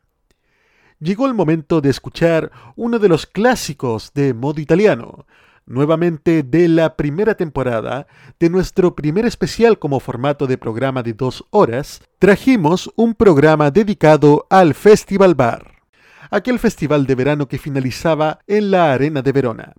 Llegó 0.98 1.26
el 1.26 1.34
momento 1.34 1.80
de 1.80 1.90
escuchar 1.90 2.50
uno 2.74 2.98
de 2.98 3.08
los 3.08 3.26
clásicos 3.26 4.10
de 4.14 4.34
modo 4.34 4.60
italiano, 4.60 5.26
nuevamente 5.66 6.42
de 6.42 6.68
la 6.68 6.96
primera 6.96 7.34
temporada 7.34 8.06
de 8.38 8.50
nuestro 8.50 8.94
primer 8.94 9.26
especial 9.26 9.78
como 9.78 10.00
formato 10.00 10.46
de 10.46 10.58
programa 10.58 11.02
de 11.02 11.12
dos 11.12 11.44
horas, 11.50 12.02
trajimos 12.18 12.92
un 12.96 13.14
programa 13.14 13.70
dedicado 13.70 14.46
al 14.50 14.74
Festival 14.74 15.34
Bar, 15.34 15.82
aquel 16.30 16.58
festival 16.58 17.06
de 17.06 17.14
verano 17.14 17.48
que 17.48 17.58
finalizaba 17.58 18.40
en 18.46 18.70
la 18.70 18.92
Arena 18.92 19.22
de 19.22 19.32
Verona. 19.32 19.72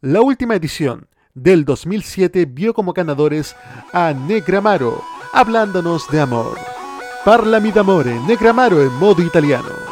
La 0.00 0.20
última 0.20 0.54
edición 0.54 1.08
del 1.34 1.64
2007 1.64 2.46
vio 2.46 2.74
como 2.74 2.92
ganadores 2.92 3.56
a 3.92 4.12
Negramaro, 4.12 5.02
hablándonos 5.32 6.08
de 6.10 6.20
amor. 6.20 6.58
Parlami 7.24 7.72
d'amore, 7.72 8.18
Negramaro 8.26 8.80
en 8.80 8.92
modo 8.94 9.22
italiano. 9.22 9.87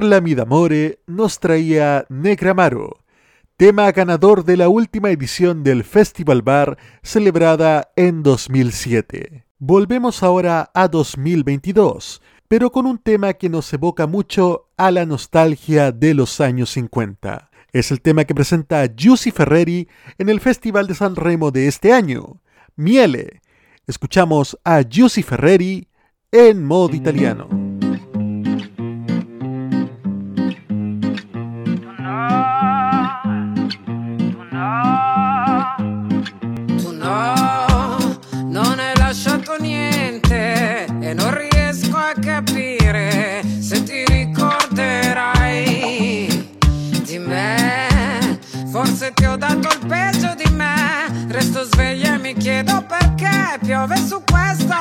Parlami 0.00 0.34
d'amore 0.34 1.00
nos 1.06 1.40
traía 1.40 2.06
Negramaro, 2.08 3.04
tema 3.58 3.92
ganador 3.92 4.46
de 4.46 4.56
la 4.56 4.70
última 4.70 5.10
edición 5.10 5.62
del 5.62 5.84
Festival 5.84 6.40
Bar 6.40 6.78
celebrada 7.02 7.92
en 7.96 8.22
2007. 8.22 9.44
Volvemos 9.58 10.22
ahora 10.22 10.70
a 10.72 10.88
2022, 10.88 12.22
pero 12.48 12.72
con 12.72 12.86
un 12.86 12.96
tema 12.96 13.34
que 13.34 13.50
nos 13.50 13.70
evoca 13.74 14.06
mucho 14.06 14.70
a 14.78 14.90
la 14.90 15.04
nostalgia 15.04 15.92
de 15.92 16.14
los 16.14 16.40
años 16.40 16.70
50. 16.70 17.50
Es 17.70 17.90
el 17.90 18.00
tema 18.00 18.24
que 18.24 18.34
presenta 18.34 18.86
Giussi 18.86 19.30
Ferreri 19.30 19.86
en 20.16 20.30
el 20.30 20.40
Festival 20.40 20.86
de 20.86 20.94
San 20.94 21.14
Remo 21.14 21.50
de 21.50 21.68
este 21.68 21.92
año, 21.92 22.40
Miele. 22.74 23.42
Escuchamos 23.86 24.58
a 24.64 24.80
Giussi 24.80 25.22
Ferreri 25.22 25.88
en 26.32 26.64
modo 26.64 26.96
italiano. 26.96 27.59
Mi 52.32 52.36
chiedo 52.36 52.84
perché 52.86 53.58
piove 53.60 53.96
su 53.96 54.22
questa 54.24 54.78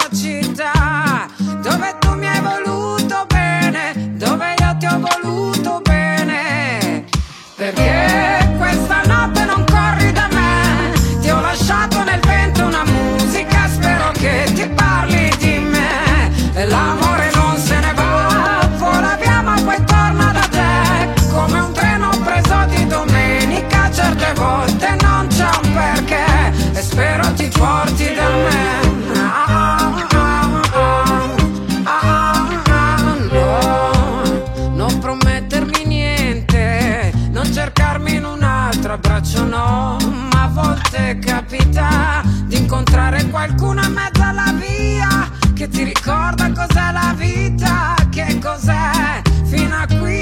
qualcuno 43.40 43.82
in 43.86 43.94
mezzo 43.94 44.22
alla 44.22 44.52
via 44.52 45.32
che 45.54 45.70
ti 45.70 45.84
ricorda 45.84 46.52
cos'è 46.52 46.92
la 46.92 47.14
vita, 47.16 47.96
che 48.10 48.38
cos'è 48.38 49.22
fino 49.46 49.76
a 49.78 49.88
qui 49.88 50.19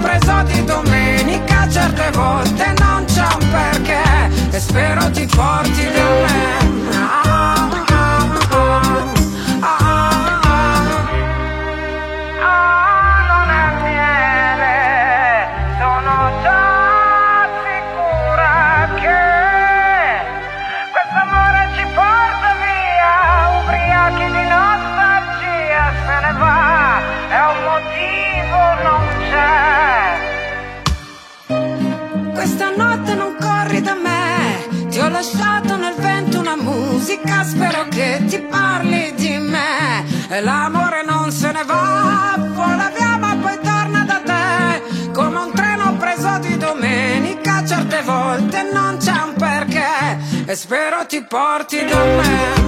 preso 0.00 0.42
di 0.44 0.64
domenica 0.64 1.68
Certe 1.68 2.10
volte 2.12 2.74
non 2.78 3.04
c'è 3.04 3.26
un 3.40 3.50
perché 3.50 4.56
E 4.56 4.60
spero 4.60 5.10
ti 5.10 5.26
porti 5.26 5.84
da 5.92 6.02
me 6.02 6.79
E 50.50 50.56
spero 50.56 51.06
ti 51.06 51.22
porti 51.22 51.78
da 51.84 52.04
me. 52.16 52.58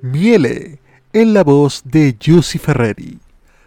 Miele, 0.00 0.78
en 1.12 1.34
la 1.34 1.44
voz 1.44 1.82
de 1.84 2.16
Giussi 2.18 2.56
Ferreri. 2.58 3.18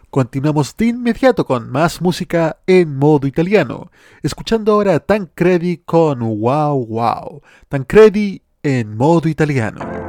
Continuamos 0.10 0.76
de 0.76 0.88
inmediato 0.88 1.45
con 1.45 1.70
más 1.70 2.02
música 2.02 2.57
en 2.65 2.98
modo 2.98 3.28
italiano, 3.28 3.91
escuchando 4.24 4.72
ahora 4.72 4.99
Tancredi 4.99 5.84
con 5.86 6.20
Wow 6.22 6.84
Wow. 6.88 7.44
Tancredi 7.70 8.41
en 8.65 8.95
modo 8.95 9.27
italiano. 9.27 10.02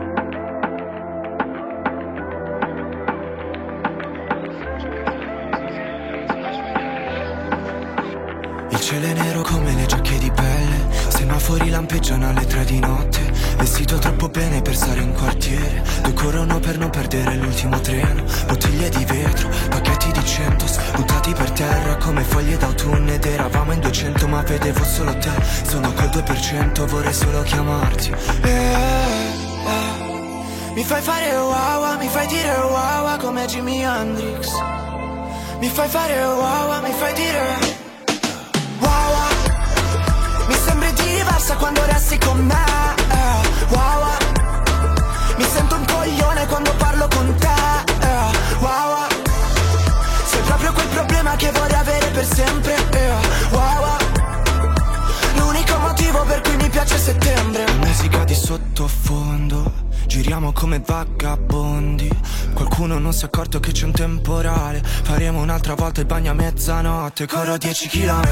Il 8.71 8.81
cielo 8.81 9.07
è 9.07 9.13
nero 9.13 9.43
come 9.43 9.75
le 9.75 9.87
giacche 9.87 10.19
di 10.19 10.31
pelle 10.31 10.87
Semafori 11.09 11.69
lampeggiano 11.69 12.29
alle 12.29 12.47
tre 12.47 12.65
di 12.65 12.79
notte 12.79 13.14
Vestito 13.57 13.99
troppo 13.99 14.29
bene 14.29 14.63
per 14.63 14.77
stare 14.77 15.01
in 15.01 15.13
quartiere 15.13 15.83
Due 16.03 16.13
corrono 16.13 16.61
per 16.61 16.79
non 16.79 16.91
perdere 16.91 17.35
l'ultimo 17.37 17.81
treno 17.81 18.23
Bottiglie 18.47 18.89
di 18.91 19.05
vetro, 19.05 19.49
pacchetti 19.71 20.13
di 20.13 20.25
centos 20.25 20.79
Buttati 20.95 21.33
per 21.33 21.51
terra 21.51 21.97
come 21.97 22.23
foglie 22.23 22.57
d'autunno 22.57 23.13
Ed 23.13 23.25
eravamo 23.25 23.73
in 23.73 23.81
200 23.81 24.29
ma 24.29 24.43
vedevo 24.43 24.85
solo 24.85 25.17
te 25.19 25.31
Sono 25.67 25.93
col 25.93 26.09
2% 26.09 26.87
vorrei 26.87 27.15
solo 27.15 27.43
chiamarti 27.43 28.13
Eh, 28.43 28.49
eh 28.49 30.73
Mi 30.75 30.85
fai 30.85 31.01
fare 31.01 31.37
wow, 31.37 31.99
mi 31.99 32.09
fai 32.09 32.27
dire 32.27 32.51
wow 32.51 32.95
come 33.25 33.47
Jimi 33.47 33.83
Hendrix. 33.83 34.51
Mi 35.59 35.69
fai 35.69 35.89
fare 35.89 36.25
wow, 36.25 36.83
mi 36.83 36.93
fai 36.93 37.15
dire 37.15 37.59
wow. 38.81 39.15
Mi 40.47 40.55
sembri 40.55 40.93
diversa 40.93 41.57
quando 41.57 41.83
resti 41.87 42.19
con 42.19 42.45
me. 42.45 43.04
Eh, 43.71 43.75
Wow. 43.75 44.05
Mi 45.37 45.45
sento 45.45 45.75
un 45.77 45.85
coglione 45.87 46.47
quando 46.47 46.73
parlo 46.77 47.09
con 47.09 47.35
te. 47.37 47.47
eh, 47.47 48.31
Wow. 48.61 49.07
Sei 50.27 50.41
proprio 50.43 50.73
quel 50.73 50.87
problema 50.89 51.37
che 51.37 51.51
vorrei 51.53 51.79
avere 51.79 52.07
per 52.09 52.25
sempre. 52.25 52.75
eh, 52.93 53.24
piace 56.85 56.99
settembre. 56.99 57.65
Musica 57.79 58.25
di 58.25 58.35
sottofondo. 58.35 59.83
Giriamo 60.07 60.53
come 60.53 60.83
vagabondi. 60.85 62.11
Qualcuno 62.53 62.99
non 62.99 63.13
si 63.13 63.23
è 63.23 63.27
accorto 63.27 63.59
che 63.59 63.73
c'è 63.73 63.87
un 63.87 63.93
temporale. 63.93 64.83
Faremo 64.85 65.41
un'altra 65.41 65.75
volta 65.75 66.01
il 66.01 66.07
bagno 66.07 66.31
a 66.33 66.35
mezzanotte. 66.35 67.27
Corro 67.27 67.57
10 67.57 67.89
km, 67.89 68.23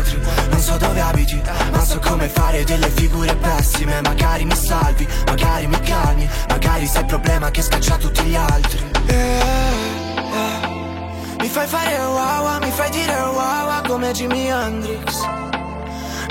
non 0.51 0.61
so 0.61 0.77
dove 0.77 1.01
abiti, 1.01 1.41
ma 1.73 1.83
so 1.83 1.99
come 1.99 2.29
fare 2.29 2.62
delle 2.65 2.91
figure 2.91 3.35
pessime. 3.37 4.03
Magari 4.03 4.45
mi 4.45 4.55
salvi, 4.55 5.09
magari 5.27 5.66
mi 5.66 5.81
calmi. 5.81 6.29
Magari 6.49 6.87
sei 6.87 7.01
il 7.01 7.07
problema 7.07 7.51
che 7.51 7.62
scaccia 7.62 7.97
tutti 7.97 8.23
gli 8.23 8.37
altri. 8.37 8.79
Eh, 9.07 9.15
eh. 9.15 10.70
Mi 11.41 11.49
fai 11.49 11.66
fare 11.66 11.97
wow, 11.97 12.59
mi 12.61 12.70
fai 12.70 12.91
dire 12.91 13.15
wow 13.15 13.83
come 13.87 14.12
Jimi 14.12 14.47
Hendrix. 14.47 15.41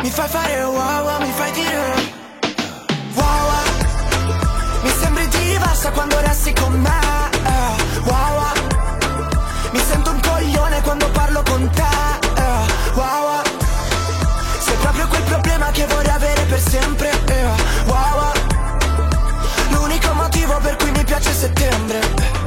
Mi 0.02 0.10
fai 0.10 0.28
fare 0.28 0.64
wow, 0.64 1.20
mi 1.22 1.32
fai 1.32 1.52
dire 1.52 1.94
wow. 3.14 3.50
Mi 4.84 4.90
sembri 5.00 5.28
diversa 5.28 5.92
quando 5.92 6.20
resti 6.22 6.54
con 6.54 6.74
me. 6.74 7.00
eh, 7.46 8.00
Wow. 8.04 8.42
Mi 9.72 9.80
sento 9.80 10.10
un 10.12 10.20
coglione 10.22 10.82
quando 10.82 11.10
parlo 11.12 11.44
con 11.44 11.70
te. 11.70 11.82
eh, 11.82 12.94
Wow. 12.96 13.42
Sei 14.60 14.76
proprio 14.78 15.08
quel 15.08 15.24
problema 15.24 15.70
che 15.72 15.86
vorrei 15.86 16.12
avere 16.14 16.44
per 16.46 16.60
sempre. 16.60 17.10
eh, 17.28 17.46
Wow. 17.86 18.32
L'unico 19.70 20.14
motivo 20.14 20.58
per 20.62 20.76
cui 20.78 20.92
mi 20.92 21.04
piace 21.04 21.32
settembre. 21.34 22.41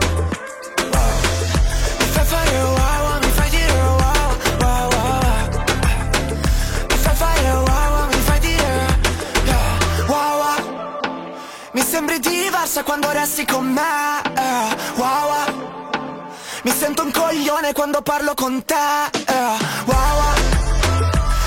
Sembri 11.95 12.19
diversa 12.19 12.83
quando 12.83 13.09
resti 13.13 13.45
con 13.45 13.67
me 13.67 14.21
eh, 14.37 14.77
wow, 14.97 15.27
wow. 15.29 16.29
Mi 16.65 16.73
sento 16.73 17.05
un 17.05 17.13
coglione 17.13 17.73
quando 17.73 18.03
parlo 18.03 18.35
con 18.35 18.65
te 18.65 18.75
eh, 18.75 19.57
wow, 19.85 20.15
wow. 20.19 20.35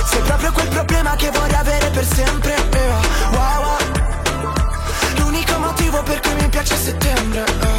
Sei 0.10 0.22
proprio 0.22 0.53
quel 0.53 0.69
problema 0.69 1.18
che 1.18 1.32
vorrei 1.32 1.53
avere 1.53 1.90
per 1.90 2.06
sempre 2.06 2.56
eh, 2.56 2.90
wow, 3.32 3.61
wow. 3.61 3.78
L'unico 5.18 5.60
motivo 5.60 6.02
per 6.03 6.22
cui 6.22 6.34
mi 6.36 6.48
piace 6.48 6.78
settembre 6.78 7.77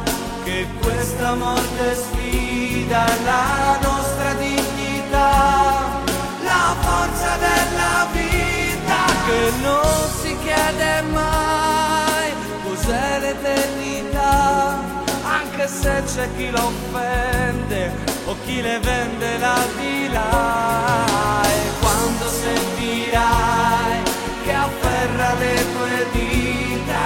che 0.44 0.68
questa 0.82 1.34
morte 1.34 1.96
sfida 1.96 3.06
la 3.26 3.80
nostra 3.82 4.34
dignità, 4.34 5.32
la 6.44 6.76
forza 6.80 7.38
della 7.48 8.08
vita 8.12 9.02
che 9.26 9.52
non 9.64 10.10
si 10.22 10.38
chiede 10.44 11.02
mai 11.10 12.34
cos'è 12.64 13.20
l'eternità, 13.20 14.80
anche 15.24 15.68
se 15.68 16.04
c'è 16.06 16.30
chi 16.36 16.52
la 16.52 16.64
offende 16.64 18.11
chi 18.46 18.62
le 18.62 18.80
vende 18.80 19.38
la 19.38 19.58
là 20.12 21.42
e 21.44 21.70
quando 21.80 22.28
sentirai 22.28 24.02
che 24.44 24.54
afferra 24.54 25.34
le 25.36 25.66
tue 25.74 26.06
dita 26.12 27.06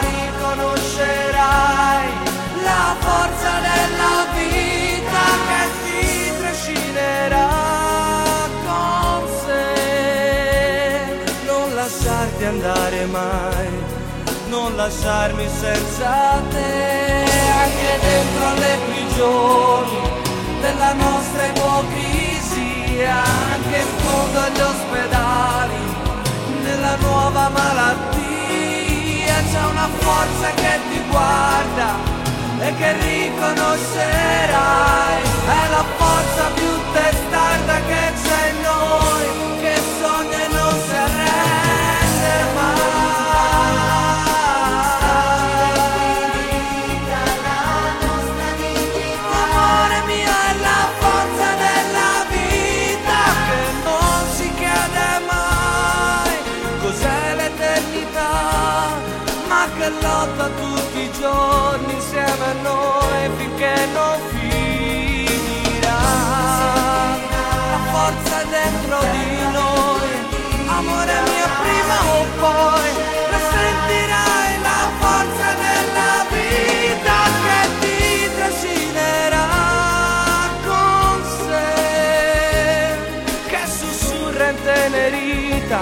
riconoscerai. 0.00 2.08
La 2.62 2.94
forza 2.98 3.60
della 3.68 4.26
vita 4.34 5.24
che 5.48 5.62
ti 5.82 6.02
trascinerà 6.38 7.50
con 8.64 9.22
sé. 9.44 9.74
Non 11.46 11.66
lasciarti 11.74 12.44
andare 12.44 13.00
mai 13.06 13.68
non 14.48 14.74
lasciarmi 14.74 15.48
senza 15.48 16.42
te. 16.50 17.28
Anche 17.62 17.92
dentro 18.00 18.46
le 18.58 18.78
prigioni 18.88 20.19
della 20.60 20.92
nostra 20.92 21.46
ipocrisia, 21.46 23.22
anche 23.52 23.78
in 23.78 23.86
fondo 23.98 24.40
agli 24.40 24.60
ospedali, 24.60 25.78
nella 26.62 26.96
nuova 26.96 27.48
malattia, 27.48 29.42
c'è 29.50 29.64
una 29.70 29.88
forza 29.98 30.50
che 30.54 30.78
ti 30.90 31.00
guarda 31.08 31.96
e 32.60 32.74
che 32.76 32.92
riconoscerai, 32.92 35.22
è 35.46 35.68
la 35.70 35.84
forza 35.96 36.50
più 36.54 36.78
testarda 36.92 37.80
che 37.88 38.12
c'è 38.22 38.48
in 38.50 38.60
noi, 38.60 39.49
lotta 60.40 60.48
tutti 60.48 61.00
i 61.00 61.10
giorni 61.20 61.92
insieme 61.92 62.44
a 62.44 62.52
noi 62.62 63.30
finché 63.36 63.74
non 63.92 64.18
finirà. 64.28 66.00
La 67.70 67.80
forza 67.92 68.42
dentro 68.44 68.98
di 69.12 69.28
noi, 69.52 70.08
amore 70.66 71.12
mio 71.32 71.48
prima 71.62 71.96
o 72.16 72.24
poi 72.38 72.88
la 73.30 73.40
sentirai 73.52 74.60
la 74.62 74.82
forza 75.00 75.48
della 75.64 76.14
vita 76.32 77.18
che 77.44 77.60
ti 77.80 78.00
trascinerà 78.36 79.48
con 80.66 81.16
sé, 81.44 81.70
che 83.46 83.62
sussurra 83.66 84.48
in 84.48 84.56
tenerita, 84.64 85.80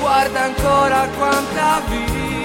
guarda 0.00 0.40
ancora 0.44 1.08
quanta 1.16 1.80
vita. 1.88 2.35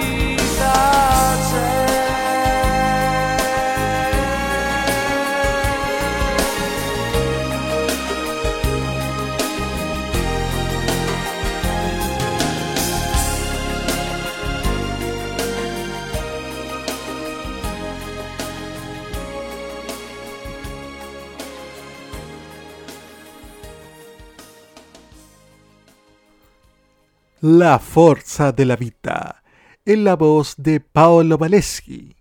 La 27.44 27.80
Forza 27.80 28.52
de 28.52 28.64
la 28.64 28.76
Vida, 28.76 29.41
en 29.84 30.04
la 30.04 30.16
voz 30.16 30.54
de 30.56 30.80
Paolo 30.80 31.38
Valeschi. 31.38 32.16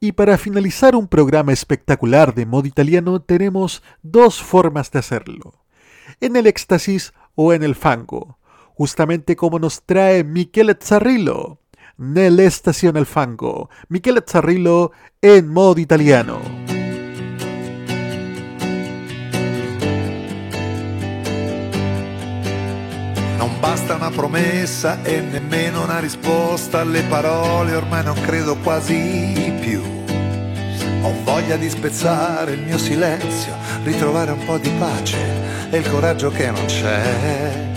Y 0.00 0.12
para 0.12 0.38
finalizar 0.38 0.94
un 0.94 1.08
programa 1.08 1.52
espectacular 1.52 2.34
de 2.34 2.46
modo 2.46 2.66
italiano 2.66 3.20
tenemos 3.22 3.82
dos 4.02 4.42
formas 4.42 4.90
de 4.90 4.98
hacerlo, 4.98 5.64
en 6.20 6.36
el 6.36 6.46
éxtasis 6.46 7.14
o 7.34 7.52
en 7.52 7.62
el 7.62 7.74
fango, 7.74 8.38
justamente 8.74 9.36
como 9.36 9.58
nos 9.58 9.82
trae 9.82 10.24
Michele 10.24 10.76
Zarrillo, 10.80 11.58
nell'estazione 11.96 12.98
al 12.98 13.06
fango, 13.06 13.70
Michele 13.88 14.22
Zarrillo 14.26 14.92
en 15.22 15.48
modo 15.48 15.80
italiano. 15.80 16.40
Non 23.44 23.60
basta 23.60 23.96
una 23.96 24.08
promessa 24.08 25.02
e 25.02 25.20
nemmeno 25.20 25.82
una 25.82 25.98
risposta 25.98 26.80
alle 26.80 27.02
parole, 27.02 27.74
ormai 27.74 28.02
non 28.02 28.18
credo 28.22 28.56
quasi 28.56 29.54
più. 29.60 29.82
Ho 31.02 31.12
voglia 31.24 31.56
di 31.56 31.68
spezzare 31.68 32.52
il 32.52 32.62
mio 32.62 32.78
silenzio, 32.78 33.54
ritrovare 33.82 34.30
un 34.30 34.42
po' 34.46 34.56
di 34.56 34.70
pace 34.78 35.18
e 35.68 35.76
il 35.76 35.90
coraggio 35.90 36.30
che 36.30 36.50
non 36.50 36.64
c'è. 36.64 37.72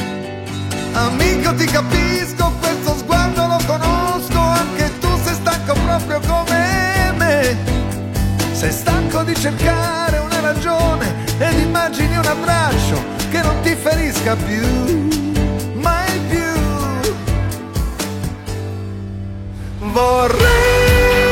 Amico 0.93 1.53
ti 1.55 1.65
capisco, 1.65 2.49
questo 2.61 2.95
sguardo 2.99 3.47
lo 3.47 3.59
conosco, 3.65 4.39
anche 4.39 4.89
tu 4.99 5.09
sei 5.21 5.33
stanco 5.33 5.73
proprio 5.73 6.21
come 6.25 7.13
me. 7.17 7.57
Sei 8.53 8.71
stanco 8.71 9.21
di 9.23 9.35
cercare 9.35 10.17
una 10.19 10.39
ragione 10.39 11.13
ed 11.37 11.59
immagini 11.59 12.15
un 12.15 12.25
abbraccio 12.25 13.03
che 13.29 13.41
non 13.41 13.59
ti 13.63 13.75
ferisca 13.75 14.33
più, 14.37 15.26
Vorrei 19.93 21.26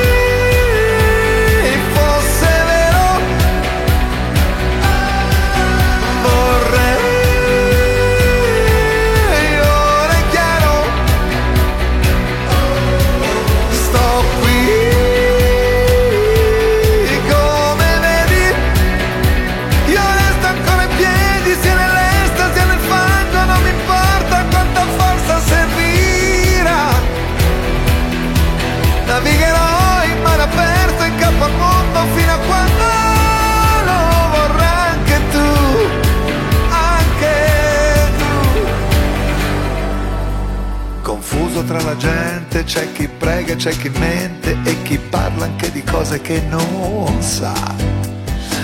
tra 41.77 41.83
la 41.83 41.97
gente, 41.97 42.63
c'è 42.63 42.91
chi 42.93 43.07
prega, 43.07 43.55
c'è 43.55 43.71
chi 43.71 43.89
mente 43.89 44.57
e 44.63 44.81
chi 44.83 44.97
parla 44.97 45.43
anche 45.45 45.71
di 45.71 45.83
cose 45.83 46.21
che 46.21 46.41
non 46.47 47.21
sa. 47.21 47.53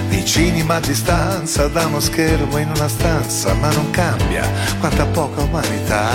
Vicini 0.07 0.63
ma 0.63 0.75
a 0.75 0.79
distanza 0.79 1.67
da 1.67 1.85
uno 1.87 1.99
schermo 1.99 2.57
in 2.57 2.71
una 2.73 2.87
stanza, 2.87 3.53
ma 3.55 3.69
non 3.71 3.89
cambia 3.91 4.47
quanta 4.79 5.05
poca 5.05 5.41
umanità. 5.41 6.09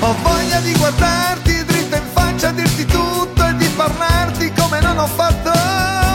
Ho 0.00 0.14
voglia 0.22 0.60
di 0.60 0.72
guardarti 0.74 1.64
dritto 1.64 1.96
in 1.96 2.02
faccia, 2.12 2.50
dirti 2.52 2.84
tutto 2.84 3.46
e 3.46 3.56
di 3.56 3.66
parlarti 3.74 4.52
come 4.52 4.80
non 4.80 4.98
ho 4.98 5.06
fatto 5.06 5.50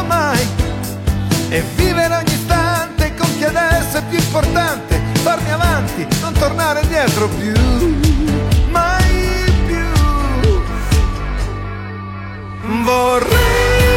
mai. 0.05 0.47
E 1.49 1.63
vivere 1.75 2.15
ogni 2.15 2.33
istante 2.33 3.13
con 3.15 3.27
chi 3.37 3.43
adesso 3.43 3.97
è 3.97 4.03
più 4.03 4.17
importante, 4.17 5.01
farmi 5.23 5.51
avanti, 5.51 6.07
non 6.21 6.31
tornare 6.33 6.81
indietro 6.81 7.27
più, 7.27 7.97
Vorrei 12.69 13.88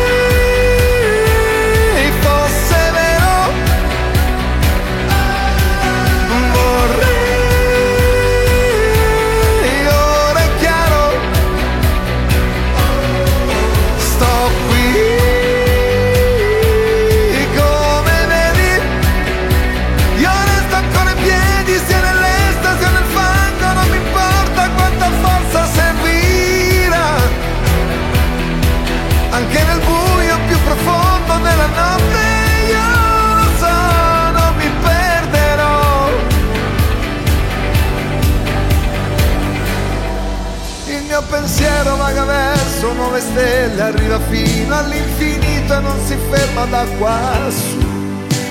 stelle 43.23 43.81
arriva 43.81 44.19
fino 44.21 44.77
all'infinito 44.77 45.75
e 45.75 45.81
non 45.81 45.99
si 46.07 46.17
ferma 46.31 46.65
da 46.67 46.85
quassù. 46.99 47.79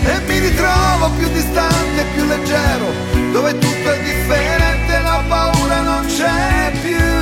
E 0.03 0.19
mi 0.25 0.39
ritrovo 0.39 1.09
più 1.17 1.27
distante, 1.29 2.05
più 2.13 2.25
leggero, 2.25 2.85
dove 3.31 3.57
tutto 3.57 3.91
è 3.91 4.01
differente, 4.01 4.99
la 5.01 5.23
paura 5.27 5.81
non 5.81 6.05
c'è 6.05 6.71
più. 6.81 7.19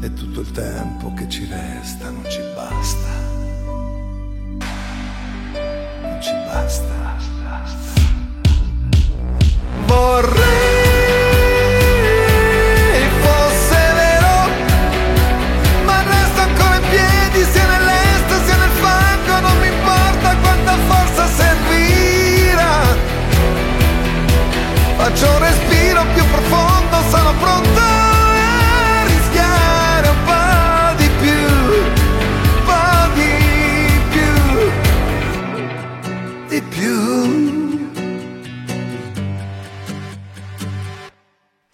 E 0.00 0.12
tutto 0.14 0.40
il 0.40 0.50
tempo 0.52 1.12
che 1.14 1.28
ci 1.28 1.46
resta 1.48 2.10
non 2.10 2.24
ci 2.28 2.40
basta. 2.54 3.16
Non 6.02 6.18
ci 6.20 6.32
basta, 6.46 7.16
basta. 7.44 8.00
Vorrei 9.86 10.77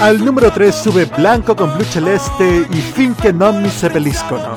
Al 0.00 0.24
número 0.24 0.50
3 0.50 0.72
sube 0.72 1.04
Blanco 1.04 1.54
con 1.54 1.72
Blue 1.74 1.84
Celeste 1.84 2.66
y 2.68 2.80
Finché 2.80 3.30
non 3.30 3.60
mi 3.60 3.68
seppelliscono. 3.68 4.54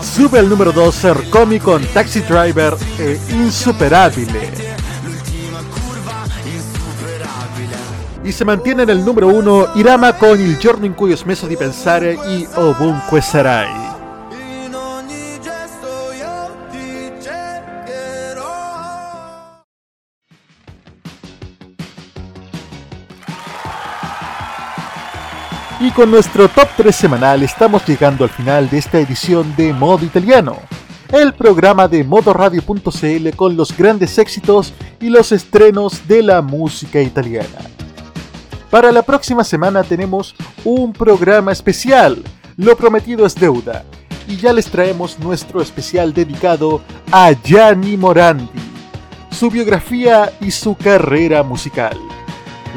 Sube 0.00 0.38
al 0.38 0.46
número 0.46 0.72
2 0.72 0.92
Sercomi 0.92 1.58
con 1.58 1.86
Taxi 1.92 2.20
Driver 2.20 2.76
e 2.98 3.18
Insuperabile. 3.28 4.76
Y 8.22 8.32
se 8.32 8.44
mantiene 8.44 8.82
en 8.82 8.90
el 8.90 9.02
número 9.02 9.28
1 9.28 9.70
Irama 9.76 10.12
con 10.16 10.38
Il 10.38 10.58
giorno 10.58 10.84
in 10.84 10.94
cui 10.94 11.12
ho 11.12 11.16
smesso 11.16 11.46
di 11.46 11.56
pensare 11.56 12.12
y 12.12 12.46
Ovunque 12.56 13.22
sarai. 13.22 13.87
Y 25.80 25.92
con 25.92 26.10
nuestro 26.10 26.48
top 26.48 26.66
3 26.76 26.94
semanal 26.94 27.44
estamos 27.44 27.86
llegando 27.86 28.24
al 28.24 28.30
final 28.30 28.68
de 28.68 28.78
esta 28.78 28.98
edición 28.98 29.54
de 29.56 29.72
Modo 29.72 30.04
Italiano, 30.04 30.56
el 31.12 31.32
programa 31.32 31.86
de 31.86 32.02
modoradio.cl 32.02 33.36
con 33.36 33.56
los 33.56 33.76
grandes 33.76 34.18
éxitos 34.18 34.74
y 35.00 35.08
los 35.08 35.30
estrenos 35.30 36.08
de 36.08 36.24
la 36.24 36.42
música 36.42 37.00
italiana. 37.00 37.60
Para 38.72 38.90
la 38.90 39.02
próxima 39.02 39.44
semana 39.44 39.84
tenemos 39.84 40.34
un 40.64 40.92
programa 40.92 41.52
especial, 41.52 42.24
lo 42.56 42.76
prometido 42.76 43.24
es 43.24 43.36
deuda, 43.36 43.84
y 44.26 44.36
ya 44.36 44.52
les 44.52 44.66
traemos 44.66 45.20
nuestro 45.20 45.62
especial 45.62 46.12
dedicado 46.12 46.82
a 47.12 47.30
Gianni 47.44 47.96
Morandi, 47.96 48.50
su 49.30 49.48
biografía 49.48 50.32
y 50.40 50.50
su 50.50 50.74
carrera 50.74 51.44
musical. 51.44 51.96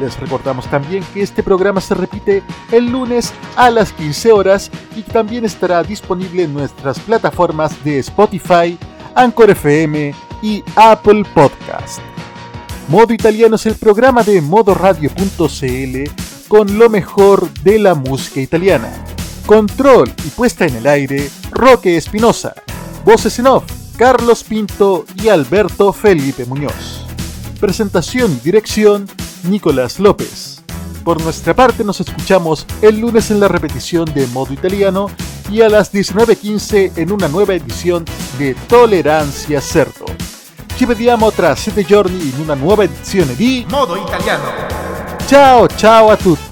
Les 0.00 0.18
recordamos 0.18 0.66
también 0.68 1.04
que 1.12 1.22
este 1.22 1.42
programa 1.42 1.80
se 1.80 1.94
repite 1.94 2.42
el 2.70 2.90
lunes 2.90 3.32
a 3.56 3.70
las 3.70 3.92
15 3.92 4.32
horas 4.32 4.70
y 4.96 5.02
también 5.02 5.44
estará 5.44 5.82
disponible 5.82 6.44
en 6.44 6.54
nuestras 6.54 6.98
plataformas 7.00 7.82
de 7.84 7.98
Spotify, 7.98 8.78
Anchor 9.14 9.50
FM 9.50 10.14
y 10.42 10.62
Apple 10.76 11.24
Podcast. 11.34 12.00
Modo 12.88 13.12
Italiano 13.14 13.56
es 13.56 13.66
el 13.66 13.76
programa 13.76 14.22
de 14.22 14.40
modoradio.cl 14.40 16.10
con 16.48 16.78
lo 16.78 16.90
mejor 16.90 17.50
de 17.62 17.78
la 17.78 17.94
música 17.94 18.40
italiana. 18.40 18.92
Control 19.46 20.12
y 20.24 20.28
puesta 20.28 20.66
en 20.66 20.76
el 20.76 20.86
aire, 20.86 21.30
Roque 21.50 21.96
Espinosa. 21.96 22.54
Voces 23.04 23.38
en 23.38 23.46
off, 23.46 23.64
Carlos 23.96 24.44
Pinto 24.44 25.06
y 25.14 25.28
Alberto 25.28 25.92
Felipe 25.92 26.44
Muñoz. 26.44 27.06
Presentación 27.58 28.32
y 28.32 28.44
dirección, 28.44 29.08
Nicolás 29.44 29.98
López. 29.98 30.62
Por 31.04 31.20
nuestra 31.22 31.54
parte 31.54 31.84
nos 31.84 32.00
escuchamos 32.00 32.66
el 32.80 33.00
lunes 33.00 33.30
en 33.30 33.40
la 33.40 33.48
repetición 33.48 34.04
de 34.14 34.26
Modo 34.28 34.52
Italiano 34.52 35.10
y 35.50 35.62
a 35.62 35.68
las 35.68 35.92
19.15 35.92 36.92
en 36.96 37.12
una 37.12 37.28
nueva 37.28 37.54
edición 37.54 38.04
de 38.38 38.54
Tolerancia 38.68 39.60
Cerdo. 39.60 40.06
Ci 40.76 40.84
vediamo 40.86 41.30
tra 41.30 41.54
sette 41.54 41.84
giorni 41.84 42.28
in 42.28 42.40
una 42.40 42.54
nuova 42.54 42.84
edizione 42.84 43.34
di 43.34 43.66
Modo 43.68 43.96
italiano. 43.96 44.50
Ciao 45.26 45.66
ciao 45.68 46.10
a 46.10 46.16
tutti! 46.16 46.51